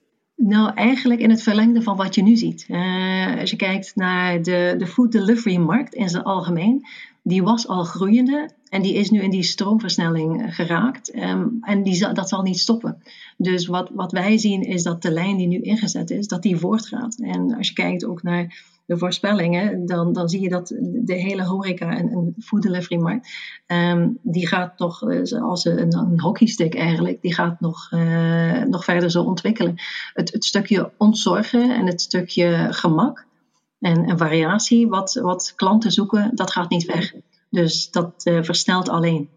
Nou, 0.44 0.74
eigenlijk 0.74 1.20
in 1.20 1.30
het 1.30 1.42
verlengde 1.42 1.82
van 1.82 1.96
wat 1.96 2.14
je 2.14 2.22
nu 2.22 2.36
ziet. 2.36 2.66
Uh, 2.68 3.38
als 3.40 3.50
je 3.50 3.56
kijkt 3.56 3.96
naar 3.96 4.42
de, 4.42 4.74
de 4.78 4.86
food 4.86 5.12
delivery 5.12 5.56
markt 5.56 5.94
in 5.94 6.08
zijn 6.08 6.22
algemeen, 6.22 6.86
die 7.22 7.42
was 7.42 7.68
al 7.68 7.84
groeiende 7.84 8.50
en 8.68 8.82
die 8.82 8.94
is 8.94 9.10
nu 9.10 9.20
in 9.20 9.30
die 9.30 9.42
stroomversnelling 9.42 10.54
geraakt. 10.54 11.14
Um, 11.16 11.58
en 11.60 11.82
die, 11.82 12.12
dat 12.12 12.28
zal 12.28 12.42
niet 12.42 12.58
stoppen. 12.58 13.02
Dus 13.36 13.66
wat, 13.66 13.90
wat 13.94 14.12
wij 14.12 14.38
zien 14.38 14.62
is 14.62 14.82
dat 14.82 15.02
de 15.02 15.10
lijn 15.10 15.36
die 15.36 15.46
nu 15.46 15.60
ingezet 15.60 16.10
is, 16.10 16.28
dat 16.28 16.42
die 16.42 16.56
voortgaat. 16.56 17.18
En 17.20 17.56
als 17.56 17.68
je 17.68 17.74
kijkt 17.74 18.04
ook 18.04 18.22
naar 18.22 18.64
voorspellingen, 18.98 19.86
dan, 19.86 20.12
dan 20.12 20.28
zie 20.28 20.40
je 20.40 20.48
dat 20.48 20.68
de 21.04 21.14
hele 21.14 21.44
horeca 21.44 21.96
en, 21.96 22.08
en 22.08 22.34
food 22.38 22.62
delivery 22.62 23.00
markt, 23.00 23.28
um, 23.66 24.18
die 24.22 24.46
gaat 24.46 24.78
nog, 24.78 25.10
eh, 25.10 25.42
als 25.42 25.64
een, 25.64 25.96
een 25.96 26.20
hockeystick 26.20 26.74
eigenlijk, 26.74 27.22
die 27.22 27.34
gaat 27.34 27.60
nog, 27.60 27.90
uh, 27.90 28.62
nog 28.62 28.84
verder 28.84 29.10
zo 29.10 29.22
ontwikkelen. 29.22 29.74
Het, 30.12 30.32
het 30.32 30.44
stukje 30.44 30.92
ontzorgen 30.96 31.76
en 31.76 31.86
het 31.86 32.00
stukje 32.00 32.66
gemak 32.70 33.26
en, 33.78 34.04
en 34.04 34.18
variatie 34.18 34.88
wat, 34.88 35.18
wat 35.22 35.52
klanten 35.56 35.92
zoeken, 35.92 36.30
dat 36.34 36.50
gaat 36.50 36.70
niet 36.70 36.84
weg. 36.84 37.12
Dus 37.50 37.90
dat 37.90 38.12
uh, 38.24 38.42
versnelt 38.42 38.88
alleen. 38.88 39.28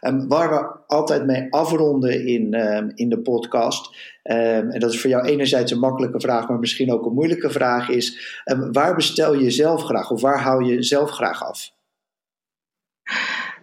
Um, 0.00 0.28
waar 0.28 0.50
we 0.50 0.78
altijd 0.86 1.26
mee 1.26 1.52
afronden 1.52 2.26
in, 2.26 2.54
um, 2.54 2.92
in 2.94 3.08
de 3.08 3.20
podcast, 3.20 3.86
um, 4.22 4.70
en 4.70 4.80
dat 4.80 4.92
is 4.92 5.00
voor 5.00 5.10
jou 5.10 5.26
enerzijds 5.26 5.72
een 5.72 5.78
makkelijke 5.78 6.20
vraag, 6.20 6.48
maar 6.48 6.58
misschien 6.58 6.92
ook 6.92 7.06
een 7.06 7.12
moeilijke 7.12 7.50
vraag, 7.50 7.88
is 7.88 8.40
waar 8.72 8.94
bestel 8.94 9.34
je 9.34 9.50
zelf 9.50 9.82
graag 9.82 10.10
of 10.10 10.20
waar 10.20 10.40
hou 10.40 10.64
je 10.64 10.82
zelf 10.82 11.10
graag 11.10 11.44
af? 11.44 11.70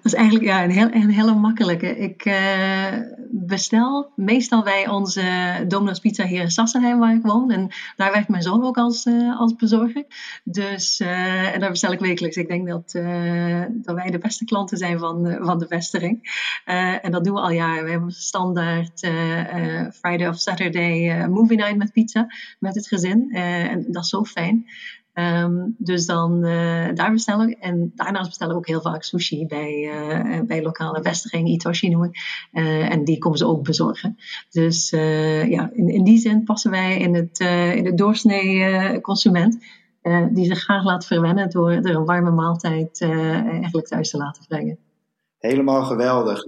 Dat 0.03 0.13
is 0.13 0.19
eigenlijk 0.19 0.49
ja, 0.49 0.63
een, 0.63 0.71
heel, 0.71 0.91
een 0.91 1.09
hele 1.09 1.33
makkelijke. 1.33 1.97
Ik 1.97 2.25
uh, 2.25 2.97
bestel 3.31 4.11
meestal 4.15 4.63
bij 4.63 4.89
onze 4.89 5.23
Domino's 5.67 5.99
Pizza 5.99 6.25
hier 6.25 6.41
in 6.41 6.51
Sassenheim, 6.51 6.99
waar 6.99 7.15
ik 7.15 7.21
woon. 7.21 7.51
En 7.51 7.67
daar 7.95 8.11
werkt 8.11 8.27
mijn 8.27 8.41
zoon 8.41 8.63
ook 8.63 8.77
als, 8.77 9.05
uh, 9.05 9.39
als 9.39 9.55
bezorger. 9.55 10.05
Dus, 10.43 10.99
uh, 10.99 11.53
en 11.53 11.59
daar 11.59 11.69
bestel 11.69 11.91
ik 11.91 11.99
wekelijks. 11.99 12.37
Ik 12.37 12.47
denk 12.47 12.67
dat, 12.67 12.91
dat 13.71 13.95
wij 13.95 14.09
de 14.11 14.17
beste 14.17 14.45
klanten 14.45 14.77
zijn 14.77 14.99
van, 14.99 15.37
van 15.41 15.59
de 15.59 15.67
vestiging. 15.67 16.21
en 17.01 17.11
dat 17.11 17.23
doen 17.23 17.33
we 17.33 17.41
al 17.41 17.51
jaren. 17.51 17.83
We 17.83 17.91
hebben 17.91 18.11
standaard 18.11 18.99
Friday 19.95 20.27
of 20.27 20.39
Saturday 20.39 21.27
movie 21.27 21.57
night 21.57 21.77
met 21.77 21.91
pizza 21.91 22.27
met 22.59 22.75
het 22.75 22.87
gezin. 22.87 23.31
en 23.31 23.85
dat 23.91 24.03
is 24.03 24.09
zo 24.09 24.23
fijn. 24.23 24.65
Um, 25.13 25.75
dus 25.77 26.05
dan 26.05 26.45
uh, 26.45 26.93
daar 26.93 27.11
bestellen. 27.11 27.59
En 27.59 27.91
daarnaast 27.95 28.27
bestellen 28.27 28.53
we 28.53 28.59
ook 28.59 28.67
heel 28.67 28.81
vaak 28.81 29.03
sushi 29.03 29.45
bij, 29.45 29.73
uh, 29.83 30.41
bij 30.41 30.61
lokale 30.61 31.01
vestigingen, 31.01 31.51
Itoshi 31.51 31.89
noemen. 31.89 32.11
Uh, 32.51 32.91
en 32.91 33.03
die 33.03 33.17
komen 33.17 33.37
ze 33.37 33.47
ook 33.47 33.63
bezorgen. 33.63 34.17
Dus 34.49 34.89
ja, 34.89 35.69
in, 35.73 35.89
in 35.89 36.03
die 36.03 36.17
zin 36.17 36.43
passen 36.43 36.71
wij 36.71 36.99
in 36.99 37.15
het, 37.15 37.39
in 37.75 37.85
het 37.85 37.97
doorsnee 37.97 39.01
consument. 39.01 39.57
die 40.31 40.45
zich 40.45 40.59
graag 40.59 40.83
laat 40.83 41.05
verwennen 41.05 41.49
door 41.49 41.71
er 41.71 41.95
een 41.95 42.05
warme 42.05 42.31
maaltijd 42.31 43.01
eigenlijk 43.01 43.87
thuis 43.87 44.09
te 44.09 44.17
laten 44.17 44.45
brengen. 44.47 44.77
Helemaal 45.37 45.83
geweldig. 45.83 46.45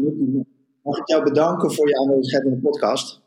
Mag 0.84 0.98
ik 0.98 1.08
jou 1.08 1.24
bedanken 1.24 1.74
voor 1.74 1.88
je 1.88 2.00
aanwezigheid 2.00 2.44
in 2.44 2.52
de 2.52 2.70
podcast? 2.70 3.22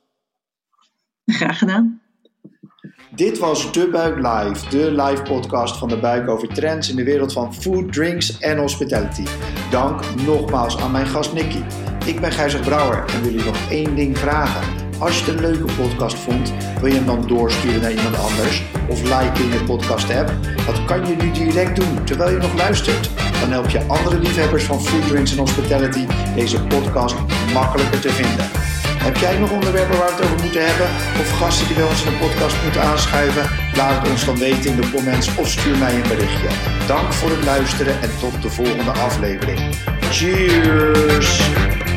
Graag 1.24 1.58
gedaan. 1.58 2.00
Dit 3.10 3.38
was 3.38 3.72
De 3.72 3.88
Buik 3.88 4.16
Live, 4.16 4.68
de 4.68 5.02
live 5.02 5.22
podcast 5.22 5.76
van 5.76 5.88
De 5.88 5.98
Buik 5.98 6.28
over 6.28 6.48
trends 6.48 6.90
in 6.90 6.96
de 6.96 7.04
wereld 7.04 7.32
van 7.32 7.54
food, 7.54 7.92
drinks 7.92 8.38
en 8.38 8.58
hospitality. 8.58 9.24
Dank 9.70 10.02
nogmaals 10.26 10.78
aan 10.78 10.90
mijn 10.90 11.06
gast 11.06 11.32
Nicky. 11.32 11.62
Ik 12.04 12.20
ben 12.20 12.32
Gijzer 12.32 12.60
Brouwer 12.60 13.04
en 13.14 13.22
wil 13.22 13.32
je 13.32 13.44
nog 13.44 13.70
één 13.70 13.94
ding 13.94 14.18
vragen. 14.18 14.62
Als 14.98 15.18
je 15.18 15.24
het 15.24 15.34
een 15.34 15.40
leuke 15.40 15.72
podcast 15.72 16.16
vond, 16.16 16.52
wil 16.80 16.88
je 16.88 16.94
hem 16.94 17.06
dan 17.06 17.26
doorsturen 17.26 17.80
naar 17.80 17.92
iemand 17.92 18.18
anders 18.18 18.62
of 18.88 19.02
liken 19.02 19.44
in 19.44 19.50
de 19.50 19.64
podcast 19.66 20.10
app? 20.10 20.32
Dat 20.66 20.84
kan 20.84 21.06
je 21.06 21.16
nu 21.16 21.30
direct 21.30 21.76
doen 21.76 22.04
terwijl 22.04 22.30
je 22.30 22.38
nog 22.38 22.54
luistert. 22.54 23.10
Dan 23.40 23.50
help 23.50 23.68
je 23.68 23.86
andere 23.86 24.18
liefhebbers 24.18 24.64
van 24.64 24.80
food, 24.80 25.08
drinks 25.08 25.32
en 25.32 25.38
hospitality 25.38 26.06
deze 26.34 26.62
podcast 26.62 27.16
makkelijker 27.52 28.00
te 28.00 28.10
vinden. 28.10 28.67
Heb 28.98 29.16
jij 29.16 29.38
nog 29.38 29.50
onderwerpen 29.52 29.98
waar 29.98 30.06
we 30.06 30.14
het 30.14 30.24
over 30.24 30.40
moeten 30.42 30.66
hebben? 30.66 30.86
Of 31.20 31.30
gasten 31.30 31.66
die 31.66 31.76
bij 31.76 31.84
ons 31.84 32.04
in 32.04 32.10
de 32.10 32.16
podcast 32.16 32.62
moeten 32.62 32.82
aanschuiven? 32.82 33.50
Laat 33.74 34.00
het 34.00 34.10
ons 34.10 34.24
dan 34.24 34.38
weten 34.38 34.70
in 34.70 34.80
de 34.80 34.90
comments 34.90 35.36
of 35.36 35.48
stuur 35.48 35.76
mij 35.78 35.94
een 35.94 36.08
berichtje. 36.08 36.48
Dank 36.86 37.12
voor 37.12 37.30
het 37.30 37.44
luisteren 37.44 38.02
en 38.02 38.10
tot 38.20 38.42
de 38.42 38.50
volgende 38.50 38.90
aflevering. 38.90 39.60
Cheers! 40.10 41.87